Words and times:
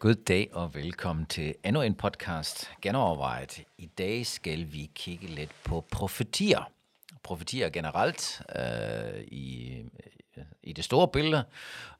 God 0.00 0.14
dag 0.14 0.48
og 0.52 0.74
velkommen 0.74 1.26
til 1.26 1.54
endnu 1.64 1.82
en 1.82 1.94
podcast, 1.94 2.70
Genovervejet. 2.82 3.64
I 3.78 3.86
dag 3.86 4.26
skal 4.26 4.72
vi 4.72 4.90
kigge 4.94 5.26
lidt 5.26 5.50
på 5.64 5.86
profetier. 5.90 6.70
Profetier 7.22 7.70
generelt 7.70 8.42
øh, 8.56 9.20
i, 9.22 9.76
øh, 10.36 10.44
i 10.62 10.72
det 10.72 10.84
store 10.84 11.08
billede, 11.08 11.44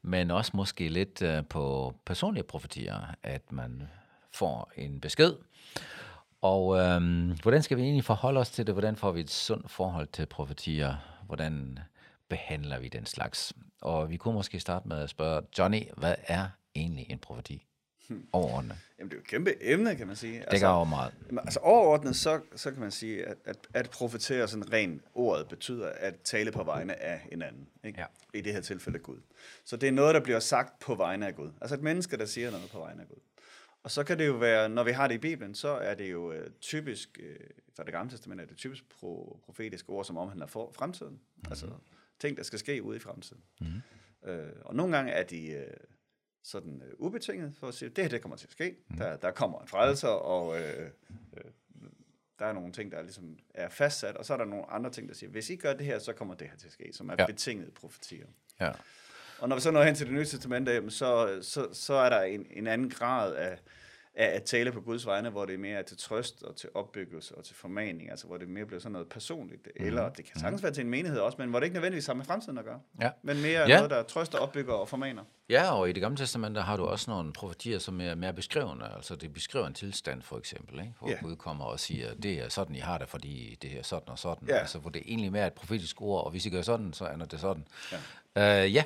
men 0.02 0.30
også 0.30 0.50
måske 0.54 0.88
lidt 0.88 1.22
øh, 1.22 1.44
på 1.44 1.94
personlige 2.06 2.44
profetier, 2.44 3.14
at 3.22 3.52
man 3.52 3.82
får 4.32 4.72
en 4.76 5.00
besked. 5.00 5.34
Og 6.42 6.78
øh, 6.78 7.30
hvordan 7.42 7.62
skal 7.62 7.76
vi 7.76 7.82
egentlig 7.82 8.04
forholde 8.04 8.40
os 8.40 8.50
til 8.50 8.66
det? 8.66 8.74
Hvordan 8.74 8.96
får 8.96 9.12
vi 9.12 9.20
et 9.20 9.30
sundt 9.30 9.70
forhold 9.70 10.08
til 10.12 10.26
profetier? 10.26 10.96
Hvordan 11.26 11.78
behandler 12.28 12.78
vi 12.78 12.88
den 12.88 13.06
slags? 13.06 13.52
Og 13.80 14.10
vi 14.10 14.16
kunne 14.16 14.34
måske 14.34 14.60
starte 14.60 14.88
med 14.88 14.98
at 14.98 15.10
spørge 15.10 15.42
Johnny, 15.58 15.82
hvad 15.96 16.14
er 16.26 16.48
egentlig 16.74 17.06
en 17.10 17.18
profeti? 17.18 17.66
Overordnet. 18.32 18.76
Jamen, 18.98 19.10
det 19.10 19.16
er 19.16 19.18
jo 19.18 19.22
et 19.22 19.28
kæmpe 19.28 19.54
emne, 19.60 19.96
kan 19.96 20.06
man 20.06 20.16
sige. 20.16 20.38
Det 20.38 20.44
altså, 20.48 20.66
over 20.66 20.84
meget. 20.84 21.14
Altså 21.38 21.60
overordnet, 21.60 22.16
så, 22.16 22.40
så 22.56 22.70
kan 22.70 22.80
man 22.80 22.90
sige, 22.90 23.26
at, 23.26 23.36
at, 23.44 23.56
at 23.74 23.90
profetere 23.90 24.48
sådan 24.48 24.72
rent 24.72 25.02
ordet 25.14 25.48
betyder 25.48 25.88
at 25.88 26.14
tale 26.24 26.52
på 26.52 26.64
vegne 26.64 27.02
af 27.02 27.18
hinanden. 27.18 27.68
Ikke? 27.84 28.00
Ja. 28.00 28.06
I 28.38 28.40
det 28.40 28.52
her 28.52 28.60
tilfælde 28.60 28.98
Gud. 28.98 29.18
Så 29.64 29.76
det 29.76 29.88
er 29.88 29.92
noget, 29.92 30.14
der 30.14 30.20
bliver 30.20 30.40
sagt 30.40 30.78
på 30.78 30.94
vegne 30.94 31.26
af 31.26 31.34
Gud. 31.34 31.50
Altså 31.60 31.74
et 31.74 31.82
menneske, 31.82 32.16
der 32.16 32.26
siger 32.26 32.50
noget 32.50 32.70
på 32.70 32.78
vegne 32.78 33.02
af 33.02 33.08
Gud. 33.08 33.20
Og 33.82 33.90
så 33.90 34.04
kan 34.04 34.18
det 34.18 34.26
jo 34.26 34.32
være, 34.32 34.68
når 34.68 34.84
vi 34.84 34.92
har 34.92 35.08
det 35.08 35.14
i 35.14 35.18
Bibelen, 35.18 35.54
så 35.54 35.68
er 35.68 35.94
det 35.94 36.10
jo 36.10 36.28
uh, 36.28 36.36
typisk, 36.60 37.20
uh, 37.22 37.46
fra 37.76 37.84
det 37.84 37.92
gamle 37.92 38.10
testament, 38.10 38.40
er 38.40 38.46
det 38.46 38.56
typisk 38.56 38.84
pro, 38.88 39.40
profetiske 39.44 39.90
ord, 39.90 40.04
som 40.04 40.16
omhandler 40.16 40.46
for, 40.46 40.72
fremtiden. 40.72 41.12
Mm-hmm. 41.12 41.50
Altså 41.52 41.66
ting, 42.18 42.36
der 42.36 42.42
skal 42.42 42.58
ske 42.58 42.82
ude 42.82 42.96
i 42.96 43.00
fremtiden. 43.00 43.42
Mm-hmm. 43.60 43.82
Uh, 44.22 44.50
og 44.64 44.74
nogle 44.74 44.96
gange 44.96 45.12
er 45.12 45.22
de... 45.22 45.66
Uh, 45.66 45.74
sådan 46.42 46.82
uh, 46.82 47.06
ubetinget 47.06 47.54
for 47.60 47.68
at 47.68 47.74
sige, 47.74 47.88
det 47.88 48.04
her 48.04 48.08
det 48.08 48.22
kommer 48.22 48.36
til 48.36 48.46
at 48.46 48.52
ske. 48.52 48.76
Mm. 48.88 48.96
Der, 48.96 49.16
der 49.16 49.30
kommer 49.30 49.60
en 49.60 49.68
frelser, 49.68 50.08
og 50.08 50.60
øh, 50.60 50.90
øh, 51.36 51.44
der 52.38 52.46
er 52.46 52.52
nogle 52.52 52.72
ting, 52.72 52.92
der 52.92 53.02
ligesom 53.02 53.38
er 53.54 53.68
fastsat, 53.68 54.16
og 54.16 54.24
så 54.24 54.32
er 54.32 54.36
der 54.36 54.44
nogle 54.44 54.70
andre 54.70 54.90
ting, 54.90 55.08
der 55.08 55.14
siger, 55.14 55.30
hvis 55.30 55.50
I 55.50 55.56
gør 55.56 55.72
det 55.72 55.86
her, 55.86 55.98
så 55.98 56.12
kommer 56.12 56.34
det 56.34 56.48
her 56.48 56.56
til 56.56 56.66
at 56.66 56.72
ske, 56.72 56.90
som 56.92 57.08
er 57.08 57.16
ja. 57.18 57.26
betingede 57.26 57.70
profetier. 57.70 58.26
Ja. 58.60 58.72
Og 59.38 59.48
når 59.48 59.56
vi 59.56 59.62
så 59.62 59.70
når 59.70 59.82
hen 59.82 59.94
til 59.94 60.06
det 60.06 60.14
nye 60.14 60.24
testament, 60.24 60.92
så, 60.92 61.38
så, 61.42 61.68
så 61.72 61.94
er 61.94 62.08
der 62.08 62.22
en, 62.22 62.46
en 62.50 62.66
anden 62.66 62.90
grad 62.90 63.34
af, 63.34 63.58
af 64.14 64.26
at 64.26 64.42
tale 64.42 64.72
på 64.72 64.80
Guds 64.80 65.06
vegne, 65.06 65.30
hvor 65.30 65.44
det 65.44 65.54
er 65.54 65.58
mere 65.58 65.82
til 65.82 65.96
trøst 65.96 66.42
og 66.42 66.56
til 66.56 66.68
opbyggelse 66.74 67.34
og 67.34 67.44
til 67.44 67.56
formaning, 67.56 68.10
altså 68.10 68.26
hvor 68.26 68.36
det 68.36 68.48
mere 68.48 68.66
bliver 68.66 68.80
sådan 68.80 68.92
noget 68.92 69.08
personligt, 69.08 69.68
mm. 69.80 69.86
eller 69.86 70.08
det 70.08 70.24
kan 70.24 70.40
sagtens 70.40 70.62
være 70.62 70.72
til 70.72 70.84
en 70.84 70.90
menighed 70.90 71.18
også, 71.18 71.36
men 71.38 71.50
hvor 71.50 71.60
det 71.60 71.66
ikke 71.66 71.74
nødvendigvis 71.74 72.06
har 72.06 72.14
med 72.14 72.24
fremtiden 72.24 72.58
at 72.58 72.64
gøre, 72.64 72.80
ja. 73.00 73.10
men 73.22 73.42
mere 73.42 73.60
ja. 73.60 73.76
noget, 73.76 73.90
der 73.90 74.02
trøster, 74.02 74.38
opbygger 74.38 74.72
og 74.72 74.88
formaner. 74.88 75.22
Ja, 75.48 75.74
og 75.74 75.88
i 75.88 75.92
det 75.92 76.00
gamle 76.00 76.16
testament, 76.18 76.56
der 76.56 76.62
har 76.62 76.76
du 76.76 76.84
også 76.84 77.10
nogle 77.10 77.32
profetier, 77.32 77.78
som 77.78 78.00
er 78.00 78.14
mere 78.14 78.32
beskrivende, 78.32 78.90
altså 78.96 79.16
det 79.16 79.32
beskriver 79.32 79.66
en 79.66 79.74
tilstand 79.74 80.22
for 80.22 80.38
eksempel, 80.38 80.80
ikke? 80.80 80.92
hvor 80.98 81.08
ja. 81.08 81.18
Gud 81.22 81.36
kommer 81.36 81.64
og 81.64 81.80
siger, 81.80 82.14
det 82.14 82.32
er 82.32 82.48
sådan, 82.48 82.76
I 82.76 82.78
har 82.78 82.98
det, 82.98 83.08
fordi 83.08 83.58
det 83.62 83.78
er 83.78 83.82
sådan 83.82 84.08
og 84.08 84.18
sådan, 84.18 84.48
ja. 84.48 84.58
altså 84.58 84.78
hvor 84.78 84.90
det 84.90 85.00
er 85.00 85.04
egentlig 85.08 85.32
mere 85.32 85.46
et 85.46 85.52
profetisk 85.52 86.02
ord, 86.02 86.24
og 86.24 86.30
hvis 86.30 86.46
I 86.46 86.50
gør 86.50 86.62
sådan, 86.62 86.92
så 86.92 87.04
er 87.04 87.16
det 87.16 87.40
sådan. 87.40 87.66
Ja. 88.36 88.64
Uh, 88.64 88.74
ja, 88.74 88.84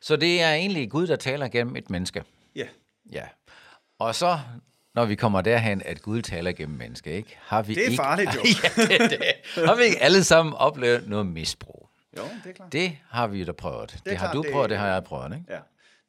så 0.00 0.16
det 0.16 0.42
er 0.42 0.52
egentlig 0.52 0.90
Gud, 0.90 1.06
der 1.06 1.16
taler 1.16 1.48
gennem 1.48 1.76
et 1.76 1.90
menneske. 1.90 2.24
Ja. 2.54 2.66
Ja. 3.12 3.28
Og 3.98 4.14
så, 4.14 4.38
når 4.94 5.04
vi 5.04 5.14
kommer 5.14 5.40
derhen, 5.40 5.82
at 5.84 6.02
Gud 6.02 6.22
taler 6.22 6.52
gennem 6.52 6.78
mennesker, 6.78 7.12
ikke? 7.12 7.38
Har 7.40 7.62
vi 7.62 7.74
det 7.74 7.82
er 7.82 7.84
ikke, 7.84 7.96
farligt 7.96 8.34
jo. 8.34 8.40
ja, 8.78 8.82
det, 8.98 9.10
det. 9.10 9.64
Har 9.66 9.74
vi 9.74 9.82
ikke 9.82 10.02
alle 10.02 10.24
sammen 10.24 10.54
oplevet 10.54 11.08
noget 11.08 11.26
misbrug? 11.26 11.88
Jo, 12.18 12.22
det 12.44 12.50
er 12.50 12.54
klart. 12.54 12.72
Det 12.72 12.98
har 13.10 13.26
vi 13.26 13.44
da 13.44 13.52
prøvet. 13.52 13.90
Det, 13.92 14.04
det 14.04 14.16
har 14.18 14.32
klart, 14.32 14.34
du 14.34 14.44
prøvet, 14.52 14.64
det, 14.64 14.70
det 14.70 14.78
har 14.78 14.88
jeg 14.88 15.04
prøvet, 15.04 15.32
ikke? 15.34 15.44
Ja. 15.52 15.58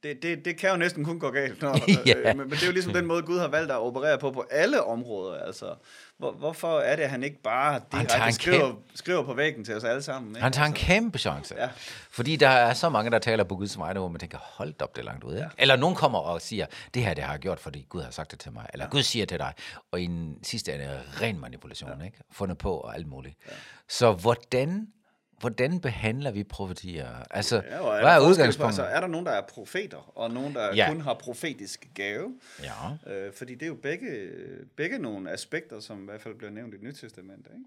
Det, 0.03 0.23
det, 0.23 0.45
det 0.45 0.57
kan 0.57 0.69
jo 0.69 0.77
næsten 0.77 1.05
kun 1.05 1.19
gå 1.19 1.31
galt. 1.31 1.61
Når, 1.61 1.79
ja. 2.05 2.17
øh, 2.17 2.25
men, 2.25 2.37
men 2.37 2.49
det 2.49 2.63
er 2.63 2.67
jo 2.67 2.71
ligesom 2.71 2.93
den 2.93 3.05
måde, 3.05 3.21
Gud 3.21 3.39
har 3.39 3.47
valgt 3.47 3.71
at 3.71 3.77
operere 3.77 4.17
på 4.17 4.31
på 4.31 4.45
alle 4.51 4.83
områder. 4.83 5.39
Altså, 5.39 5.75
hvor, 6.17 6.31
hvorfor 6.31 6.79
er 6.79 6.95
det, 6.95 7.03
at 7.03 7.09
han 7.09 7.23
ikke 7.23 7.41
bare 7.41 7.81
direkte 7.91 8.33
skriver, 8.33 8.73
skriver 8.95 9.23
på 9.23 9.33
væggen 9.33 9.65
til 9.65 9.75
os 9.75 9.83
alle 9.83 10.01
sammen? 10.01 10.31
Ikke? 10.31 10.41
Han 10.41 10.51
tager 10.51 10.65
en 10.65 10.73
altså. 10.73 10.85
kæmpe 10.85 11.17
chance. 11.17 11.55
Ja. 11.57 11.69
Fordi 12.11 12.35
der 12.35 12.49
er 12.49 12.73
så 12.73 12.89
mange, 12.89 13.11
der 13.11 13.19
taler 13.19 13.43
på 13.43 13.55
Guds 13.55 13.79
vegne, 13.79 13.99
hvor 13.99 14.09
man 14.09 14.19
tænker, 14.19 14.37
hold 14.41 14.81
op, 14.81 14.95
det 14.95 15.01
er 15.01 15.05
langt 15.05 15.23
ud. 15.23 15.35
Ja. 15.35 15.45
Eller 15.57 15.75
nogen 15.75 15.95
kommer 15.95 16.19
og 16.19 16.41
siger, 16.41 16.66
det 16.93 17.03
her 17.03 17.13
det 17.13 17.23
har 17.23 17.33
jeg 17.33 17.39
gjort, 17.39 17.59
fordi 17.59 17.85
Gud 17.89 18.01
har 18.01 18.11
sagt 18.11 18.31
det 18.31 18.39
til 18.39 18.51
mig. 18.51 18.66
Eller 18.73 18.85
ja. 18.85 18.89
Gud 18.89 19.03
siger 19.03 19.25
til 19.25 19.39
dig. 19.39 19.53
Og 19.91 20.01
i 20.01 20.05
den 20.05 20.39
sidste 20.43 20.71
er 20.71 20.77
det 20.77 21.21
ren 21.21 21.39
manipulation, 21.39 21.99
ja. 21.99 22.05
ikke? 22.05 22.17
fundet 22.31 22.57
på 22.57 22.73
og 22.73 22.95
alt 22.95 23.07
muligt. 23.07 23.35
Ja. 23.47 23.51
Så 23.89 24.11
hvordan 24.11 24.87
hvordan 25.39 25.79
behandler 25.79 26.31
vi 26.31 26.44
profetier? 26.44 27.07
Altså, 27.31 27.55
ja, 27.55 27.61
er 27.61 28.01
hvad 28.01 28.16
er 28.16 28.19
udgangspunktet? 28.29 28.79
Altså, 28.79 28.95
er 28.95 29.00
der 29.00 29.07
nogen, 29.07 29.25
der 29.25 29.31
er 29.31 29.41
profeter, 29.41 30.11
og 30.17 30.31
nogen, 30.31 30.55
der 30.55 30.75
ja. 30.75 30.88
kun 30.88 31.01
har 31.01 31.13
profetisk 31.13 31.88
gave? 31.94 32.39
Ja. 32.63 33.13
Øh, 33.13 33.33
fordi 33.33 33.53
det 33.53 33.63
er 33.63 33.67
jo 33.67 33.78
begge, 33.83 34.29
begge 34.78 34.99
nogle 34.99 35.31
aspekter, 35.31 35.79
som 35.79 36.01
i 36.01 36.05
hvert 36.05 36.22
fald 36.22 36.35
bliver 36.35 36.51
nævnt 36.51 36.73
i 36.73 36.78
det 36.78 36.83
nye 36.83 36.94
testament. 36.94 37.47
Ikke? 37.47 37.66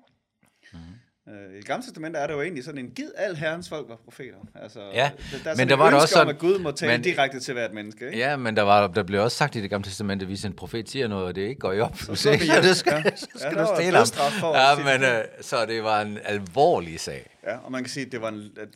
Mm-hmm. 0.72 0.94
Øh, 1.28 1.53
I 1.53 1.56
det 1.56 1.66
gamle 1.66 1.84
testament 1.84 2.16
er 2.16 2.27
det 2.27 2.34
jo 2.34 2.43
egentlig 2.43 2.65
sådan 2.65 2.78
en 2.78 2.91
gid 2.91 3.11
al 3.16 3.37
herrens 3.37 3.69
folk 3.69 3.88
var 3.88 3.97
profeter. 4.05 4.37
Altså, 4.55 4.81
ja, 4.94 5.11
der, 5.32 5.38
der 5.44 5.50
er 5.50 5.56
men 5.56 5.69
der 5.69 5.77
var 5.77 5.91
det 5.91 5.94
også 5.94 6.12
sådan, 6.12 6.28
om, 6.28 6.34
at 6.34 6.38
Gud 6.38 6.59
må 6.59 6.71
tale 6.71 6.93
men, 6.93 7.03
direkte 7.03 7.41
til 7.41 7.55
hvert 7.55 7.72
menneske. 7.72 8.06
Ikke? 8.06 8.19
Ja, 8.19 8.37
men 8.37 8.56
der, 8.56 8.62
var, 8.62 8.87
der 8.87 9.03
blev 9.03 9.22
også 9.22 9.37
sagt 9.37 9.56
i 9.56 9.62
det 9.62 9.71
gamle 9.71 9.84
testament, 9.84 10.22
at 10.22 10.28
hvis 10.28 10.44
en 10.44 10.53
profet 10.53 10.88
siger 10.88 11.09
noget, 11.09 11.27
og 11.27 11.34
det 11.34 11.43
ikke 11.43 11.61
går 11.61 11.72
i 11.72 11.81
op, 11.81 11.97
så, 11.97 12.15
så, 12.22 12.31
ja, 12.31 12.61
det 12.62 12.77
skal, 12.77 13.03
ja. 13.05 13.16
så 13.16 13.27
skal 13.37 13.53
ja, 13.56 13.62
du 13.62 13.69
stille 13.77 13.99
ham. 13.99 14.55
Ja, 14.55 14.99
men, 14.99 15.03
øh, 15.03 15.25
så 15.41 15.66
det 15.66 15.82
var 15.82 16.03
en 16.03 16.19
alvorlig 16.25 17.00
sag. 17.00 17.27
Ja, 17.47 17.57
og 17.57 17.73
man 17.73 17.83
kan 17.83 17.91
sige, 17.91 18.07
at 18.07 18.13
det, 18.13 18.21
var 18.21 18.29
en, 18.29 18.51
at, 18.57 18.69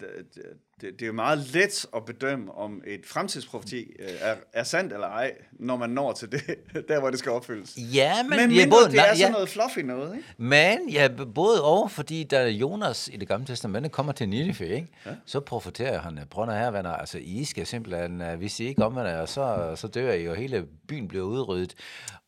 det, 0.81 1.01
det 1.01 1.09
er 1.09 1.13
meget 1.13 1.39
let 1.39 1.87
at 1.97 2.05
bedømme, 2.05 2.55
om 2.55 2.83
et 2.87 3.01
fremtidsprofeti 3.07 3.93
øh, 3.99 4.09
er, 4.21 4.35
er 4.53 4.65
sandt 4.65 4.93
eller 4.93 5.07
ej, 5.07 5.33
når 5.53 5.77
man 5.77 5.91
når 5.91 6.13
til 6.13 6.33
det, 6.33 6.43
der 6.89 7.01
hvor 7.01 7.11
det 7.11 7.19
skal 7.19 7.33
opfyldes. 7.33 7.77
Ja, 7.95 8.23
men, 8.23 8.39
men 8.39 8.51
ja, 8.51 8.67
både, 8.71 8.91
det 8.91 8.99
er 8.99 9.07
ja, 9.07 9.15
sådan 9.15 9.33
noget 9.33 9.49
fluffy 9.49 9.79
noget, 9.79 10.17
ikke? 10.17 10.29
Men 10.39 10.89
ja, 10.89 11.09
både 11.35 11.65
og, 11.65 11.91
fordi 11.91 12.25
da 12.25 12.49
Jonas 12.49 13.11
i 13.13 13.17
det 13.17 13.29
gamle 13.29 13.47
testamente 13.47 13.89
kommer 13.89 14.13
til 14.13 14.29
Nineveh, 14.29 14.71
ikke? 14.71 14.89
Ja. 15.07 15.11
så 15.27 15.41
profeterer 15.41 16.01
han, 16.01 16.21
brønder 16.31 16.59
her, 16.59 16.71
venner, 16.71 16.91
altså 16.91 17.19
I 17.19 17.45
skal 17.45 17.67
simpelthen, 17.67 18.21
uh, 18.21 18.35
hvis 18.35 18.61
I 18.61 18.65
ikke 18.65 18.85
omvender 18.85 19.27
så, 19.27 19.73
så 19.77 19.89
dør 19.89 20.13
I, 20.13 20.29
og 20.29 20.37
hele 20.37 20.65
byen 20.89 21.09
bliver 21.09 21.25
udryddet. 21.25 21.75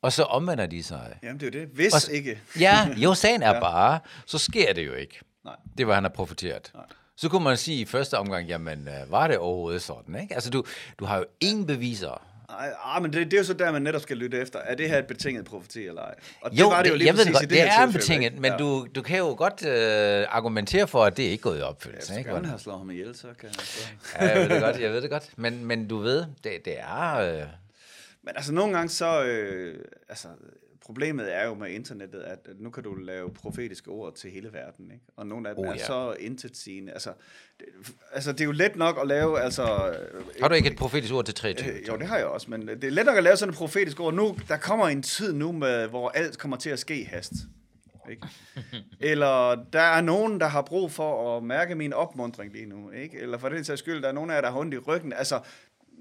Og 0.03 0.12
så 0.12 0.22
omvender 0.22 0.66
de 0.66 0.82
sig. 0.82 1.19
Jamen 1.22 1.41
det 1.41 1.55
er 1.55 1.60
jo 1.60 1.65
det, 1.65 1.75
hvis 1.75 2.09
og, 2.09 2.15
ikke. 2.15 2.38
ja, 2.60 2.88
jo, 2.97 3.15
sagen 3.15 3.43
er 3.43 3.55
ja. 3.55 3.60
bare, 3.60 4.00
så 4.26 4.38
sker 4.38 4.72
det 4.72 4.87
jo 4.87 4.94
ikke. 4.94 5.20
Nej. 5.44 5.56
Det 5.78 5.87
var, 5.87 5.94
han 5.94 6.04
har 6.04 6.10
profeteret. 6.10 6.71
Nej. 6.75 6.84
Så 7.16 7.28
kunne 7.28 7.44
man 7.44 7.56
sige 7.56 7.81
i 7.81 7.84
første 7.84 8.19
omgang, 8.19 8.49
jamen, 8.49 8.88
øh, 8.88 9.10
var 9.10 9.28
det 9.28 9.38
overhovedet 9.38 9.82
sådan, 9.82 10.21
ikke? 10.21 10.34
Altså, 10.34 10.50
du, 10.50 10.65
du 10.99 11.04
har 11.04 11.19
jo 11.19 11.25
ingen 11.41 11.66
beviser. 11.66 12.25
Nej, 12.49 12.72
ah, 12.84 13.03
men 13.03 13.12
det, 13.12 13.25
det 13.25 13.32
er 13.32 13.38
jo 13.38 13.44
så 13.44 13.54
der, 13.54 13.72
man 13.72 13.82
netop 13.82 14.00
skal 14.00 14.16
lytte 14.16 14.38
efter. 14.38 14.59
Er 14.59 14.75
det 14.75 14.88
her 14.88 14.99
et 14.99 15.06
betinget 15.06 15.44
profeti 15.44 15.87
eller 15.87 16.03
ej? 16.03 16.15
Og 16.41 16.50
det 16.50 16.60
jo, 16.60 16.69
var 16.69 16.82
det 16.82 16.91
jo 16.91 16.94
lige 16.94 17.06
jeg 17.06 17.16
ved 17.16 17.25
det 17.25 17.32
godt, 17.32 17.41
det, 17.41 17.50
det 17.50 17.62
er 17.62 17.93
betinget, 17.93 18.38
men 18.38 18.53
ja. 18.53 18.59
du, 18.59 18.87
du 18.94 19.03
kan 19.03 19.19
jo 19.19 19.34
godt 19.38 19.65
øh, 19.65 20.26
argumentere 20.28 20.88
for, 20.88 21.04
at 21.04 21.16
det 21.16 21.22
ikke 21.22 21.41
er 21.41 21.43
gået 21.43 21.59
i 21.59 21.62
opfyldelse. 21.62 22.12
Ja, 22.12 22.22
hvis 22.22 22.32
du 22.43 22.47
have 22.47 22.59
slået 22.59 22.78
ham 22.78 22.91
ihjel, 22.91 23.15
så 23.15 23.26
kan 23.41 23.49
jeg 23.49 23.55
så... 23.65 23.88
ja, 24.20 24.28
jeg 24.28 24.49
ved 24.49 24.55
det 24.55 24.62
godt, 24.62 24.81
jeg 24.81 24.93
ved 24.93 25.03
det 25.03 25.10
godt. 25.10 25.31
Men, 25.37 25.65
men 25.65 25.88
du 25.88 25.99
ved, 25.99 26.25
det, 26.44 26.53
det 26.65 26.75
er... 26.78 27.15
Øh... 27.15 27.47
Men 28.22 28.32
altså, 28.37 28.53
nogle 28.53 28.76
gange 28.76 28.88
så... 28.88 29.25
Øh, 29.25 29.84
altså, 30.09 30.28
problemet 30.80 31.34
er 31.34 31.46
jo 31.46 31.54
med 31.54 31.70
internettet, 31.70 32.20
at 32.20 32.38
nu 32.58 32.70
kan 32.70 32.82
du 32.82 32.94
lave 32.94 33.30
profetiske 33.30 33.90
ord 33.90 34.14
til 34.14 34.30
hele 34.30 34.52
verden, 34.52 34.90
ikke? 34.92 35.04
og 35.16 35.26
nogle 35.26 35.48
af 35.48 35.54
dem 35.54 35.64
oh, 35.64 35.70
er 35.70 35.78
ja. 35.78 35.86
så 35.86 36.16
intetsigende. 36.20 36.92
Altså 36.92 37.12
det, 37.60 37.66
altså, 38.12 38.32
det 38.32 38.40
er 38.40 38.44
jo 38.44 38.52
let 38.52 38.76
nok 38.76 38.98
at 39.00 39.06
lave... 39.06 39.40
Altså, 39.40 39.64
har 40.40 40.48
du 40.48 40.54
ikke 40.54 40.70
et 40.70 40.76
profetisk 40.76 41.14
ord 41.14 41.25
til 41.25 41.34
23? 41.34 41.72
Øh, 41.72 41.88
jo, 41.88 41.96
det 41.96 42.06
har 42.06 42.16
jeg 42.16 42.26
også, 42.26 42.50
men 42.50 42.69
det 42.69 42.84
er 42.84 42.90
let 42.90 43.06
nok 43.06 43.16
at 43.16 43.22
lave 43.22 43.36
sådan 43.36 43.52
et 43.52 43.58
profetisk 43.58 44.00
ord. 44.00 44.14
Nu, 44.14 44.36
der 44.48 44.56
kommer 44.56 44.88
en 44.88 45.02
tid 45.02 45.32
nu, 45.32 45.52
med, 45.52 45.86
hvor 45.86 46.08
alt 46.08 46.38
kommer 46.38 46.56
til 46.56 46.70
at 46.70 46.78
ske 46.78 47.04
hast. 47.04 47.32
Ikke? 48.10 48.26
Eller 49.10 49.64
der 49.72 49.81
er 49.81 50.00
nogen, 50.00 50.40
der 50.40 50.46
har 50.46 50.62
brug 50.62 50.92
for 50.92 51.36
at 51.36 51.42
mærke 51.42 51.74
min 51.74 51.92
opmundring 51.92 52.52
lige 52.52 52.66
nu. 52.66 52.90
Ikke? 52.90 53.19
Eller 53.19 53.38
for 53.38 53.48
den 53.48 53.64
sags 53.64 53.78
skyld, 53.78 54.02
der 54.02 54.08
er 54.08 54.12
nogen 54.12 54.31
af 54.31 54.34
jer, 54.34 54.40
der 54.40 54.50
har 54.50 54.58
ondt 54.58 54.74
i 54.74 54.78
ryggen. 54.78 55.12
Altså, 55.12 55.40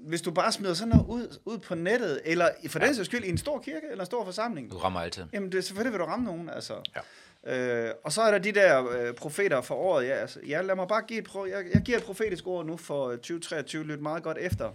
hvis 0.06 0.22
du 0.22 0.30
bare 0.30 0.52
smider 0.52 0.74
sådan 0.74 0.88
noget 0.88 1.06
ud, 1.06 1.38
ud 1.44 1.58
på 1.58 1.74
nettet, 1.74 2.20
eller 2.24 2.48
for 2.68 2.78
ja. 2.78 2.86
den 2.86 2.94
sags 2.94 3.06
skyld 3.06 3.24
i 3.24 3.28
en 3.28 3.38
stor 3.38 3.60
kirke, 3.60 3.86
eller 3.90 4.02
en 4.02 4.06
stor 4.06 4.24
forsamling. 4.24 4.70
Du 4.70 4.76
rammer 4.76 5.00
altid. 5.00 5.24
Jamen, 5.32 5.52
det, 5.52 5.64
selvfølgelig 5.64 5.92
vil 5.92 6.00
du 6.00 6.04
ramme 6.04 6.24
nogen, 6.24 6.50
altså. 6.50 6.74
Ja. 6.96 7.00
Øh, 7.46 7.94
og 8.04 8.12
så 8.12 8.22
er 8.22 8.30
der 8.30 8.38
de 8.38 8.52
der 8.52 8.88
øh, 8.90 9.14
profeter 9.14 9.60
for 9.60 9.74
året. 9.74 10.06
Ja, 10.06 10.14
altså, 10.14 10.40
ja, 10.48 10.62
lad 10.62 10.74
mig 10.74 10.88
bare 10.88 11.02
give 11.02 11.18
et, 11.18 11.28
jeg, 11.34 11.64
jeg 11.74 11.82
giver 11.82 11.98
et 11.98 12.04
profetisk 12.04 12.46
ord 12.46 12.66
nu 12.66 12.76
for 12.76 13.10
2023, 13.10 13.84
lyt 13.84 14.00
meget 14.00 14.22
godt 14.22 14.38
efter. 14.40 14.70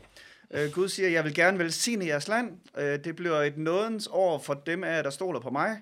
Øh, 0.51 0.71
Gud 0.71 0.89
siger, 0.89 1.09
jeg 1.09 1.23
vil 1.23 1.35
gerne 1.35 1.59
velsigne 1.59 2.05
jeres 2.05 2.27
land. 2.27 2.51
Øh, 2.77 3.03
det 3.03 3.15
bliver 3.15 3.41
et 3.41 3.57
nådens 3.57 4.07
år 4.11 4.39
for 4.39 4.53
dem 4.53 4.83
af 4.83 4.95
jer, 4.95 5.01
der 5.01 5.09
stoler 5.09 5.39
på 5.39 5.49
mig. 5.49 5.81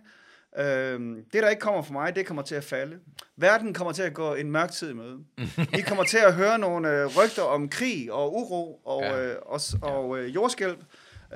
Øhm, 0.60 1.16
det, 1.34 1.44
der 1.44 1.50
ikke 1.50 1.60
kommer 1.60 1.82
fra 1.82 1.94
mig, 1.94 2.16
det 2.16 2.26
kommer 2.26 2.44
til 2.44 2.56
at 2.56 2.64
falde. 2.64 3.00
Verden 3.38 3.74
kommer 3.74 3.94
til 3.94 4.04
at 4.04 4.14
gå 4.14 4.34
en 4.34 4.52
mørk 4.52 4.72
tid 4.72 4.90
i 4.90 4.94
møde. 4.94 5.18
Vi 5.76 5.82
kommer 5.82 6.04
til 6.04 6.18
at 6.18 6.34
høre 6.34 6.60
nogle 6.60 6.90
øh, 7.02 7.06
rygter 7.18 7.42
om 7.44 7.70
krig 7.70 8.12
og 8.12 8.34
uro 8.36 8.82
og, 8.86 9.02
Ja. 9.02 9.26
øh, 9.26 9.36
og, 9.46 9.62
og 9.82 10.20
øh, 10.20 10.36
jordskælv. 10.36 10.78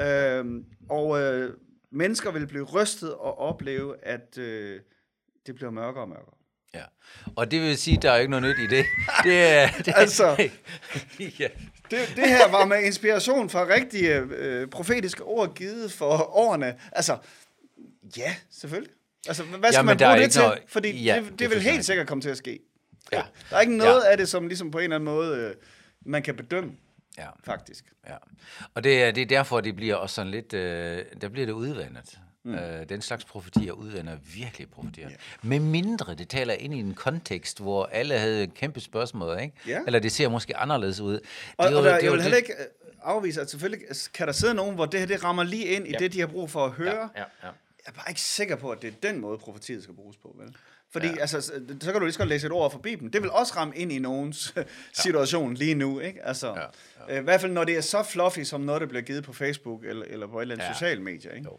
Øhm, 0.01 0.65
og 0.89 1.21
øh, 1.21 1.53
mennesker 1.91 2.31
vil 2.31 2.47
blive 2.47 2.63
rystet 2.63 3.13
og 3.13 3.39
opleve, 3.39 3.95
at 4.05 4.37
øh, 4.37 4.79
det 5.47 5.55
bliver 5.55 5.71
mørkere 5.71 6.03
og 6.03 6.09
mørkere. 6.09 6.35
Ja. 6.73 6.83
Og 7.35 7.51
det 7.51 7.61
vil 7.61 7.77
sige, 7.77 7.97
at 7.97 8.03
der 8.03 8.11
er 8.11 8.17
ikke 8.17 8.31
noget 8.31 8.43
nyt 8.45 8.71
i 8.71 8.75
det. 8.75 8.85
Det 9.23 9.43
er... 9.47 9.67
Det 9.85 9.93
Altså. 9.95 10.29
ja. 11.39 11.47
Det, 11.91 11.99
det 12.15 12.27
her 12.29 12.51
var 12.51 12.65
med 12.65 12.83
inspiration 12.83 13.49
fra 13.49 13.65
rigtige 13.67 14.15
øh, 14.19 14.67
profetiske 14.67 15.23
ord 15.23 15.55
givet 15.55 15.91
for 15.91 16.35
årene. 16.37 16.75
Altså, 16.91 17.17
ja, 18.17 18.35
selvfølgelig. 18.51 18.91
Altså, 19.27 19.43
hvad 19.43 19.59
skal 19.59 19.73
Jamen, 19.73 19.85
man 19.85 19.97
bruge 19.97 20.17
det 20.23 20.31
til? 20.31 20.41
noget- 20.41 20.59
Fordi 20.67 21.03
Ja, 21.03 21.15
det, 21.15 21.31
det 21.31 21.39
det 21.39 21.49
vil 21.49 21.55
jeg. 21.63 21.71
helt 21.71 21.85
sikkert 21.85 22.07
komme 22.07 22.21
til 22.21 22.29
at 22.29 22.37
ske. 22.37 22.59
Ja. 23.11 23.21
Der 23.49 23.55
er 23.57 23.61
ikke 23.61 23.77
noget 23.77 24.01
af 24.01 24.17
det, 24.17 24.29
som 24.29 24.47
ligesom 24.47 24.71
på 24.71 24.77
en 24.77 24.83
eller 24.83 24.95
anden 24.95 25.05
måde, 25.05 25.37
øh, 25.37 25.53
man 26.05 26.23
kan 26.23 26.35
bedømme, 26.35 26.71
ja. 27.17 27.27
faktisk. 27.43 27.85
Ja, 28.07 28.15
og 28.73 28.83
det 28.83 29.03
er, 29.03 29.11
det 29.11 29.21
er 29.21 29.25
derfor, 29.25 29.61
det 29.61 29.75
bliver 29.75 29.95
også 29.95 30.15
sådan 30.15 30.31
lidt, 30.31 30.53
øh, 30.53 31.05
der 31.21 31.29
bliver 31.29 31.45
det 31.45 31.53
udvandet. 31.53 32.19
Mm. 32.43 32.55
Øh, 32.55 32.89
den 32.89 33.01
slags 33.01 33.25
profetier 33.25 33.71
udvander 33.71 34.17
virkelig 34.35 34.69
profetier. 34.69 35.09
Yeah. 35.09 35.19
Med 35.41 35.59
mindre 35.59 36.15
det 36.15 36.29
taler 36.29 36.53
ind 36.53 36.73
i 36.73 36.79
en 36.79 36.93
kontekst, 36.93 37.59
hvor 37.61 37.85
alle 37.85 38.17
havde 38.19 38.47
kæmpe 38.47 38.79
spørgsmål, 38.79 39.39
ikke? 39.41 39.53
Ja. 39.67 39.79
Eller 39.85 39.99
det 39.99 40.11
ser 40.11 40.29
måske 40.29 40.57
anderledes 40.57 40.99
ud. 40.99 41.19
Og, 41.57 41.67
det 41.67 41.73
er 41.73 41.77
og 41.77 41.83
der, 41.83 41.89
det 41.93 41.99
er 41.99 42.03
jeg 42.03 42.11
vil 42.11 42.21
heller 42.21 42.37
ikke 42.37 42.53
øh, 42.53 42.65
afvise, 43.03 43.41
at 43.41 43.49
selvfølgelig 43.49 43.85
kan 44.13 44.27
der 44.27 44.33
sidde 44.33 44.53
nogen, 44.53 44.75
hvor 44.75 44.85
det 44.85 44.99
her 44.99 45.07
det 45.07 45.23
rammer 45.23 45.43
lige 45.43 45.65
ind 45.65 45.87
i 45.87 45.91
Ja. 45.91 45.97
det, 45.97 46.13
de 46.13 46.19
har 46.19 46.27
brug 46.27 46.49
for 46.49 46.65
at 46.65 46.71
høre. 46.71 47.09
Ja, 47.15 47.21
ja, 47.21 47.25
ja. 47.43 47.49
Jeg 47.85 47.91
er 47.91 47.95
bare 47.95 48.09
ikke 48.11 48.21
sikker 48.21 48.55
på, 48.55 48.69
at 48.71 48.81
det 48.81 48.87
er 48.87 49.09
den 49.09 49.19
måde, 49.21 49.37
profetiet 49.37 49.83
skal 49.83 49.95
bruges 49.95 50.17
på, 50.17 50.35
vel? 50.39 50.55
Fordi 50.91 51.07
Ja. 51.07 51.15
altså, 51.21 51.41
så 51.41 51.51
kan 51.81 51.93
du 51.93 51.99
lige 51.99 52.11
så 52.11 52.17
godt 52.19 52.29
læse 52.29 52.45
et 52.47 52.51
ord 52.53 52.71
fra 52.71 52.79
Bibelen. 52.79 53.13
Det 53.13 53.21
vil 53.21 53.31
også 53.31 53.53
ramme 53.55 53.75
ind 53.77 53.91
i 53.91 53.99
nogens 53.99 54.53
situation 55.03 55.53
lige 55.53 55.75
nu, 55.75 55.99
ikke? 55.99 56.25
Altså, 56.25 56.47
Ja, 56.47 56.61
ja. 57.07 57.13
Øh, 57.15 57.21
I 57.21 57.23
hvert 57.23 57.41
fald, 57.41 57.51
når 57.51 57.63
det 57.63 57.77
er 57.77 57.81
så 57.81 58.03
fluffy, 58.03 58.39
som 58.43 58.61
noget, 58.61 58.81
der 58.81 58.87
bliver 58.87 59.01
givet 59.01 59.23
på 59.23 59.33
Facebook 59.33 59.85
eller, 59.85 60.05
eller 60.09 60.27
på 60.27 60.37
et 60.37 60.41
eller 60.41 60.55
andet 60.55 60.65
Ja. 60.67 60.73
socialt 60.73 61.01
medie, 61.01 61.31
ikke? 61.35 61.45
Jo. 61.45 61.57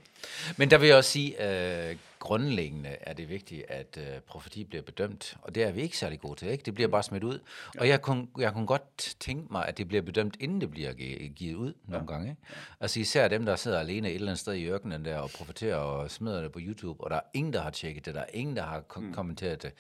Men 0.57 0.71
der 0.71 0.79
vil 0.79 0.87
jeg 0.87 0.97
også 0.97 1.11
sige, 1.11 1.89
øh, 1.91 1.97
grundlæggende 2.27 2.89
er 3.01 3.13
det 3.13 3.29
vigtigt, 3.29 3.65
at 3.69 3.99
øh, 4.01 4.21
profeti 4.27 4.65
bliver 4.65 4.83
bedømt, 4.83 5.37
og 5.43 5.55
det 5.55 5.63
er 5.63 5.73
vi 5.73 5.81
ikke 5.83 5.99
særlig 5.99 6.21
gode 6.21 6.35
til, 6.39 6.49
ikke? 6.49 6.63
Det 6.65 6.75
bliver 6.75 6.89
bare 6.89 7.03
smidt 7.03 7.25
ud. 7.25 7.39
Ja. 7.75 7.81
Og 7.81 7.89
jeg 7.89 8.03
kunne, 8.03 8.27
jeg 8.39 8.53
kunne 8.53 8.67
godt 8.67 9.17
tænke 9.21 9.53
mig, 9.53 9.67
at 9.69 9.79
det 9.79 9.89
bliver 9.89 10.03
bedømt, 10.03 10.37
inden 10.41 10.61
det 10.61 10.71
bliver 10.71 10.93
gi- 10.93 11.29
givet 11.37 11.55
ud 11.55 11.75
nogle 11.89 12.07
gange, 12.07 12.31
ikke? 12.31 12.43
Altså 12.81 13.01
især 13.01 13.29
dem, 13.29 13.45
der 13.45 13.57
sidder 13.57 13.79
alene 13.81 14.09
et 14.09 14.15
eller 14.15 14.27
andet 14.29 14.39
sted 14.39 14.55
i 14.55 14.67
ørkenen 14.67 15.05
der 15.05 15.19
og 15.19 15.31
profeterer 15.31 15.77
og 15.77 16.11
smider 16.11 16.43
det 16.43 16.53
på 16.53 16.59
YouTube, 16.63 17.05
og 17.05 17.11
der 17.11 17.17
er 17.17 17.21
ingen, 17.35 17.53
der 17.53 17.61
har 17.63 17.71
tjekket 17.71 18.07
det, 18.07 18.15
der 18.15 18.21
er 18.21 18.27
ingen, 18.35 18.57
der 18.57 18.63
har 18.63 18.81
kom- 18.81 19.03
mm. 19.03 19.13
kommenteret 19.15 19.63
det. 19.63 19.73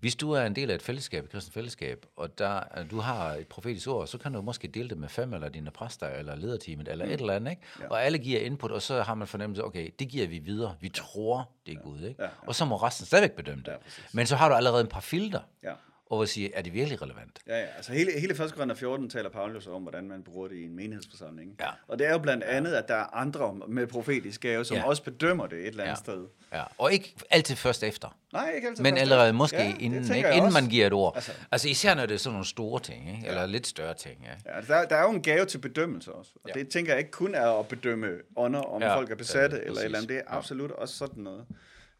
Hvis 0.00 0.16
du 0.16 0.30
er 0.32 0.42
en 0.42 0.56
del 0.56 0.70
af 0.70 0.74
et 0.74 0.82
fællesskab, 0.82 1.24
et 1.24 1.30
kristent 1.30 1.54
fællesskab, 1.54 2.06
og 2.16 2.38
der, 2.38 2.60
du 2.90 2.98
har 2.98 3.32
et 3.34 3.46
profetisk 3.46 3.88
ord, 3.88 4.06
så 4.06 4.18
kan 4.18 4.32
du 4.32 4.42
måske 4.42 4.68
dele 4.68 4.88
det 4.88 4.98
med 4.98 5.08
fem 5.08 5.34
eller 5.34 5.48
dine 5.48 5.70
præster, 5.70 6.06
eller 6.08 6.36
lederteamet, 6.36 6.88
eller 6.88 7.04
mm. 7.04 7.10
et 7.10 7.20
eller 7.20 7.34
andet, 7.34 7.50
ikke? 7.50 7.62
Ja. 7.80 7.88
Og 7.88 8.04
alle 8.04 8.18
giver 8.18 8.40
input, 8.40 8.70
og 8.70 8.82
så 8.82 9.02
har 9.02 9.14
man 9.14 9.28
fornemmelse, 9.28 9.64
okay, 9.64 9.90
det 9.98 10.08
giver 10.08 10.26
vi 10.28 10.38
videre. 10.38 10.74
Vi 10.80 10.88
tror, 10.88 11.50
det 11.66 11.74
er 11.74 11.80
Gud, 11.90 12.04
ikke? 12.08 12.22
Ja, 12.22 12.24
ja. 12.24 12.30
Og 12.46 12.54
så 12.54 12.64
må 12.64 12.76
resten 12.76 13.06
stadigvæk 13.06 13.32
bedømme 13.32 13.62
det. 13.66 13.70
Ja, 13.72 13.76
præcis. 13.76 14.14
Men 14.14 14.26
så 14.26 14.36
har 14.36 14.48
du 14.48 14.54
allerede 14.54 14.82
et 14.82 14.88
par 14.88 15.00
filter, 15.00 15.40
Ja. 15.64 15.72
og 16.06 16.16
hvor 16.16 16.24
sige, 16.24 16.54
er 16.54 16.62
det 16.62 16.72
virkelig 16.72 17.02
relevant? 17.02 17.38
Ja, 17.46 17.58
ja. 17.60 17.66
Altså 17.76 17.92
hele, 17.92 18.20
hele 18.20 18.44
1. 18.44 18.52
Korinther 18.54 18.76
14 18.76 19.10
taler 19.10 19.30
Paulus 19.30 19.66
om, 19.66 19.82
hvordan 19.82 20.08
man 20.08 20.22
bruger 20.22 20.48
det 20.48 20.56
i 20.56 20.64
en 20.64 20.76
menighedsforsamling. 20.76 21.56
Ja. 21.60 21.66
Og 21.88 21.98
det 21.98 22.06
er 22.06 22.12
jo 22.12 22.18
blandt 22.18 22.44
andet, 22.44 22.72
at 22.74 22.88
der 22.88 22.94
er 22.94 23.16
andre 23.16 23.54
med 23.68 23.86
profetisk 23.86 24.40
gave, 24.40 24.64
som 24.64 24.74
Ja. 24.76 24.80
ja. 24.82 24.88
også 24.88 25.02
bedømmer 25.02 25.46
det 25.46 25.58
et 25.58 25.66
eller 25.66 25.84
andet 25.84 25.90
Ja. 26.08 26.12
sted. 26.12 26.26
Ja. 26.52 26.62
Og 26.78 26.92
ikke 26.92 27.14
altid 27.30 27.56
først 27.56 27.82
efter. 27.82 28.16
Nej, 28.32 28.50
ikke 28.56 28.68
altid. 28.68 28.82
Men 28.82 28.92
først 28.94 29.00
allerede 29.02 29.28
efter. 29.28 29.32
måske 29.38 29.56
Ja, 29.56 29.64
ja, 29.64 29.74
inden, 29.80 30.14
ikke? 30.16 30.28
inden 30.28 30.40
også. 30.44 30.60
man 30.60 30.70
giver 30.70 30.86
et 30.86 30.92
ord. 30.92 31.12
Altså, 31.16 31.32
Altså- 31.52 31.68
især 31.68 31.94
når 31.94 32.06
det 32.06 32.14
er 32.14 32.18
sådan 32.18 32.32
nogle 32.32 32.46
store 32.46 32.80
ting, 32.80 33.16
ikke? 33.16 33.28
eller 33.28 33.46
lidt 33.46 33.66
større 33.66 33.94
ting. 33.94 34.26
Ja. 34.46 34.54
Ja, 34.54 34.60
der, 34.60 34.84
der 34.88 34.96
er 34.96 35.02
jo 35.02 35.10
en 35.10 35.22
gave 35.22 35.44
til 35.44 35.58
bedømmelse 35.58 36.12
også. 36.12 36.30
Og 36.34 36.40
Ja. 36.48 36.52
ja. 36.58 36.64
det 36.64 36.68
tænker 36.72 36.92
jeg 36.92 36.98
ikke 36.98 37.10
kun 37.10 37.34
er 37.34 37.58
at 37.58 37.68
bedømme 37.68 38.08
ånder, 38.36 38.60
om 38.60 38.82
Ja, 38.82 38.88
ja, 38.88 38.96
folk 38.96 39.10
er 39.10 39.14
besatte 39.14 39.56
er 39.56 39.60
eller 39.60 39.80
et 39.80 39.84
eller 39.84 39.98
andet. 39.98 40.08
Det 40.08 40.16
er 40.16 40.22
Ja. 40.30 40.36
absolut 40.36 40.70
også 40.70 40.96
sådan 40.96 41.22
noget. 41.22 41.46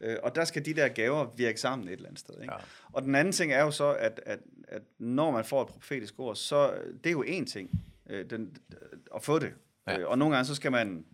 Øh, 0.01 0.17
og 0.23 0.35
der 0.35 0.45
skal 0.45 0.65
de 0.65 0.73
der 0.73 0.87
gaver 0.87 1.27
virke 1.37 1.59
sammen 1.59 1.87
et 1.87 1.93
eller 1.93 2.07
andet 2.07 2.19
sted. 2.19 2.35
Ikke? 2.41 2.53
Ja. 2.53 2.59
Og 2.93 3.01
den 3.01 3.15
anden 3.15 3.31
ting 3.31 3.53
er 3.53 3.61
jo 3.61 3.71
så, 3.71 3.93
at, 3.93 4.21
at, 4.25 4.39
at 4.67 4.81
når 4.99 5.31
man 5.31 5.45
får 5.45 5.61
et 5.61 5.67
profetisk 5.67 6.19
ord, 6.19 6.35
så 6.35 6.73
det 7.03 7.09
er 7.09 7.11
jo 7.11 7.23
en 7.23 7.45
ting 7.45 7.69
øh, 8.09 8.29
den, 8.29 8.57
at 9.15 9.23
få 9.23 9.39
det. 9.39 9.53
Ja. 9.87 9.99
Ja. 9.99 10.05
Og 10.05 10.17
nogle 10.17 10.35
gange 10.35 10.45
så 10.45 10.55
skal 10.55 10.71
man 10.71 11.05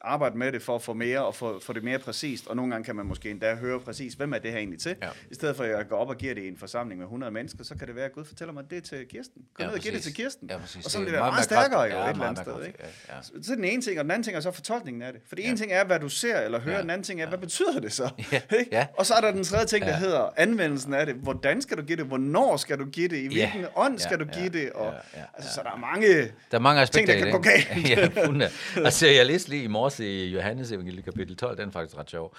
arbejde 0.00 0.38
med 0.38 0.52
det 0.52 0.62
for 0.62 0.74
at 0.74 0.82
få 0.82 0.92
mere 0.94 1.24
og 1.26 1.34
få, 1.34 1.60
få 1.60 1.72
det 1.72 1.84
mere 1.84 1.98
præcist, 1.98 2.46
og 2.46 2.56
nogle 2.56 2.70
gange 2.72 2.84
kan 2.84 2.96
man 2.96 3.06
måske 3.06 3.30
endda 3.30 3.54
høre 3.54 3.80
præcis, 3.80 4.14
hvem 4.14 4.32
er 4.32 4.38
det 4.38 4.50
her 4.50 4.58
egentlig 4.58 4.80
til. 4.80 4.96
Ja. 5.02 5.08
I 5.30 5.34
stedet 5.34 5.56
for 5.56 5.64
at 5.64 5.70
jeg 5.70 5.88
går 5.88 5.96
op 5.96 6.08
og 6.08 6.16
giver 6.16 6.34
det 6.34 6.42
i 6.42 6.48
en 6.48 6.56
forsamling 6.56 6.98
med 6.98 7.06
100 7.06 7.32
mennesker, 7.32 7.64
så 7.64 7.74
kan 7.74 7.86
det 7.88 7.96
være, 7.96 8.04
at 8.04 8.12
Gud 8.12 8.24
fortæller 8.24 8.52
mig, 8.52 8.62
at 8.64 8.70
det 8.70 8.76
er 8.78 8.82
til 8.82 9.06
Kirsten. 9.08 9.42
Gå 9.54 9.62
Ja, 9.62 9.66
ned 9.68 9.74
og 9.74 9.80
giv 9.80 9.92
det 9.92 10.02
til 10.02 10.14
Kirsten. 10.14 10.50
Ja, 10.50 10.58
præcis. 10.58 10.84
og 10.84 10.90
så 10.90 10.98
vil 10.98 11.06
det 11.06 11.12
være 11.12 11.20
meget 11.22 11.32
meget 11.32 11.44
stærkere 11.44 11.80
jo 11.82 11.88
ja, 11.96 12.04
et 12.04 12.10
eller 12.12 12.24
andet 12.26 12.44
sted. 12.44 12.66
Ikke? 12.66 12.78
ja, 13.08 13.14
ja. 13.16 13.22
Så 13.42 13.52
er 13.52 13.56
den 13.56 13.64
ene 13.64 13.82
ting, 13.82 13.98
og 13.98 14.04
den 14.04 14.10
anden 14.10 14.22
ting 14.22 14.36
er 14.36 14.40
så 14.40 14.50
fortolkningen 14.50 15.02
af 15.02 15.12
det. 15.12 15.22
For 15.28 15.34
det 15.36 15.44
ene 15.44 15.52
Ja. 15.52 15.56
ting 15.56 15.72
er, 15.72 15.84
hvad 15.84 16.00
du 16.00 16.08
ser 16.08 16.40
eller 16.40 16.60
hører, 16.60 16.76
Ja. 16.76 16.82
den 16.82 16.90
anden 16.90 17.04
ting 17.04 17.22
er, 17.22 17.28
hvad 17.28 17.38
betyder 17.38 17.80
det 17.80 17.92
så? 17.92 18.10
Ja. 18.32 18.40
Ja. 18.72 18.86
Og 18.98 19.06
så 19.06 19.14
er 19.14 19.20
der 19.20 19.30
den 19.30 19.44
tredje 19.44 19.66
ting, 19.66 19.84
der 19.84 19.90
Ja. 19.90 19.96
hedder 19.98 20.28
anvendelsen 20.36 20.94
af 20.94 21.06
det. 21.06 21.14
Hvordan 21.14 21.62
skal 21.62 21.76
du 21.76 21.82
give 21.82 21.96
det? 21.96 22.06
Hvornår 22.06 22.56
skal 22.56 22.78
du 22.78 22.84
give 22.84 23.08
det? 23.08 23.16
I 23.16 23.28
Ja. 23.36 23.50
hvilken 23.50 23.70
ånd 23.76 23.92
Ja, 23.94 23.98
skal 23.98 24.18
du 24.20 24.24
give 24.24 24.48
det? 24.48 24.70
Og, 24.72 24.94
altså, 25.34 25.54
så 25.54 25.60
der 25.64 25.70
er 25.70 25.76
mange... 25.78 26.06
Der 26.22 26.28
er 26.50 26.58
mange 26.58 26.82
aspekter 26.82 27.12
Ting, 27.14 27.24
der 27.26 27.30
kan 27.30 27.42
gå 27.42 27.48
galt. 27.50 28.40
ja. 28.40 28.48
Altså, 28.84 29.06
jeg 29.06 29.26
læste 29.26 29.48
lige 29.50 29.64
i 29.64 29.66
morges 29.90 30.00
i 30.00 30.26
Johannes 30.26 30.72
evangeliet 30.72 31.04
kapitel 31.04 31.36
12, 31.36 31.56
den 31.56 31.68
er 31.68 31.72
faktisk 31.72 31.98
ret 31.98 32.10
sjov, 32.10 32.34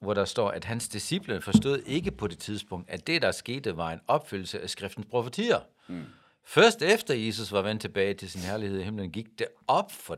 hvor 0.00 0.14
der 0.14 0.24
står, 0.24 0.50
at 0.50 0.64
hans 0.64 0.88
disciple 0.88 1.40
forstod 1.40 1.78
ikke 1.86 2.10
på 2.10 2.26
det 2.26 2.38
tidspunkt, 2.38 2.90
at 2.90 3.06
det, 3.06 3.22
der 3.22 3.32
skete, 3.32 3.76
var 3.76 3.92
en 3.92 4.00
opfyldelse 4.08 4.60
af 4.60 4.70
skriftens 4.70 5.06
profetier. 5.10 5.58
Mm. 5.88 6.04
Først 6.44 6.82
efter 6.82 7.14
Jesus 7.14 7.52
var 7.52 7.62
vendt 7.62 7.80
tilbage 7.80 8.14
til 8.14 8.30
sin 8.30 8.40
herlighed 8.40 8.80
i 8.80 8.82
himlen, 8.82 9.10
gik 9.10 9.26
det 9.38 9.46
op 9.68 9.92
for 9.92 10.14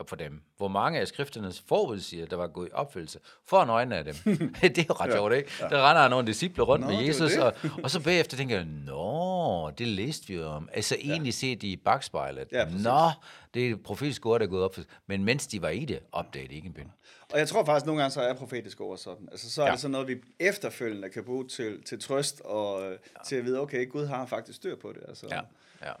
dem, 0.00 0.08
for 0.08 0.16
dem, 0.16 0.42
hvor 0.56 0.68
mange 0.68 1.00
af 1.00 1.08
skrifternes 1.08 1.62
forudsiger, 1.68 2.26
der 2.26 2.36
var 2.36 2.46
gået 2.46 2.68
i 2.68 2.72
opfyldelse, 2.72 3.18
foran 3.46 3.68
øjnene 3.68 3.96
af 3.96 4.04
dem. 4.04 4.14
det 4.62 4.78
er 4.78 4.84
jo 4.88 4.94
ret 4.94 5.12
sjovt, 5.12 5.34
ikke? 5.34 5.50
Der 5.60 5.90
render 5.90 6.08
nogle 6.08 6.26
disciple 6.26 6.62
rundt 6.64 6.86
Nå, 6.86 6.92
med 6.92 7.06
Jesus, 7.06 7.36
og, 7.36 7.54
og 7.84 7.90
så 7.90 8.00
bagefter 8.00 8.36
tænker 8.36 8.56
jeg, 8.56 8.64
nå, 8.64 9.70
det 9.70 9.88
læste 9.88 10.28
vi 10.28 10.34
jo 10.34 10.46
om. 10.46 10.68
Altså 10.72 10.96
egentlig 11.00 11.34
set 11.34 11.62
i 11.62 11.76
bagspejlet. 11.76 12.48
Ja, 12.52 12.64
præcis. 12.64 12.84
nå, 12.84 13.10
det 13.54 13.66
er 13.66 13.74
et 13.74 13.82
profetisk 13.82 14.26
ord, 14.26 14.40
der 14.40 14.46
er 14.46 14.50
gået 14.50 14.62
op. 14.64 14.76
Men 15.06 15.24
mens 15.24 15.46
de 15.46 15.62
var 15.62 15.68
i 15.68 15.84
det, 15.84 16.00
opdagede 16.12 16.48
de 16.48 16.54
ikke 16.54 16.66
en 16.66 16.74
pind. 16.74 16.88
Og 17.32 17.38
jeg 17.38 17.48
tror 17.48 17.64
faktisk, 17.64 17.82
at 17.82 17.86
nogle 17.86 18.02
gange 18.02 18.12
så 18.12 18.20
er 18.20 18.34
profetisk 18.34 18.80
ord 18.80 18.98
sådan. 18.98 19.28
Altså, 19.30 19.50
så 19.50 19.62
er 19.62 19.64
Ja. 19.66 19.68
ja. 19.68 19.72
det 19.72 19.80
sådan 19.80 19.92
noget, 19.92 20.08
vi 20.08 20.16
efterfølgende 20.40 21.08
kan 21.08 21.24
bruge 21.24 21.48
til, 21.48 21.82
til 21.82 22.00
trøst 22.00 22.40
og 22.40 22.90
ja. 22.90 22.96
til 23.26 23.36
at 23.36 23.44
vide, 23.44 23.60
okay, 23.60 23.88
Gud 23.88 24.06
har 24.06 24.26
faktisk 24.26 24.56
styr 24.56 24.76
på 24.76 24.92
det. 24.92 25.02
Altså, 25.08 25.26
Ja, 25.30 25.40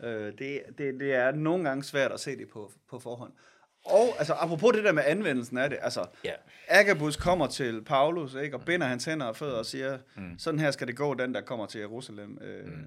ja. 0.02 0.08
Øh, 0.08 0.32
det, 0.38 0.62
det, 0.78 1.00
det 1.00 1.14
er 1.14 1.32
nogle 1.32 1.64
gange 1.64 1.84
svært 1.84 2.12
at 2.12 2.20
se 2.20 2.36
det 2.36 2.48
på, 2.48 2.72
på 2.90 2.98
forhånd. 2.98 3.32
Og 3.84 4.14
altså, 4.18 4.34
apropos 4.34 4.72
det 4.72 4.84
der 4.84 4.92
med 4.92 5.02
anvendelsen 5.06 5.58
af 5.58 5.70
det, 5.70 5.78
altså, 5.82 6.06
Ja. 6.24 6.32
Agabus 6.68 7.16
kommer 7.16 7.46
til 7.46 7.84
Paulus, 7.84 8.34
ikke, 8.34 8.56
og 8.56 8.64
binder 8.64 8.86
hans 8.86 9.04
hænder 9.04 9.26
og 9.26 9.36
fødder 9.36 9.58
og 9.58 9.66
siger, 9.66 9.98
mm. 10.16 10.38
sådan 10.38 10.60
her 10.60 10.70
skal 10.70 10.86
det 10.86 10.96
gå, 10.96 11.14
den 11.14 11.34
der 11.34 11.40
kommer 11.40 11.66
til 11.66 11.80
Jerusalem. 11.80 12.38
Øh, 12.42 12.66
mm. 12.66 12.84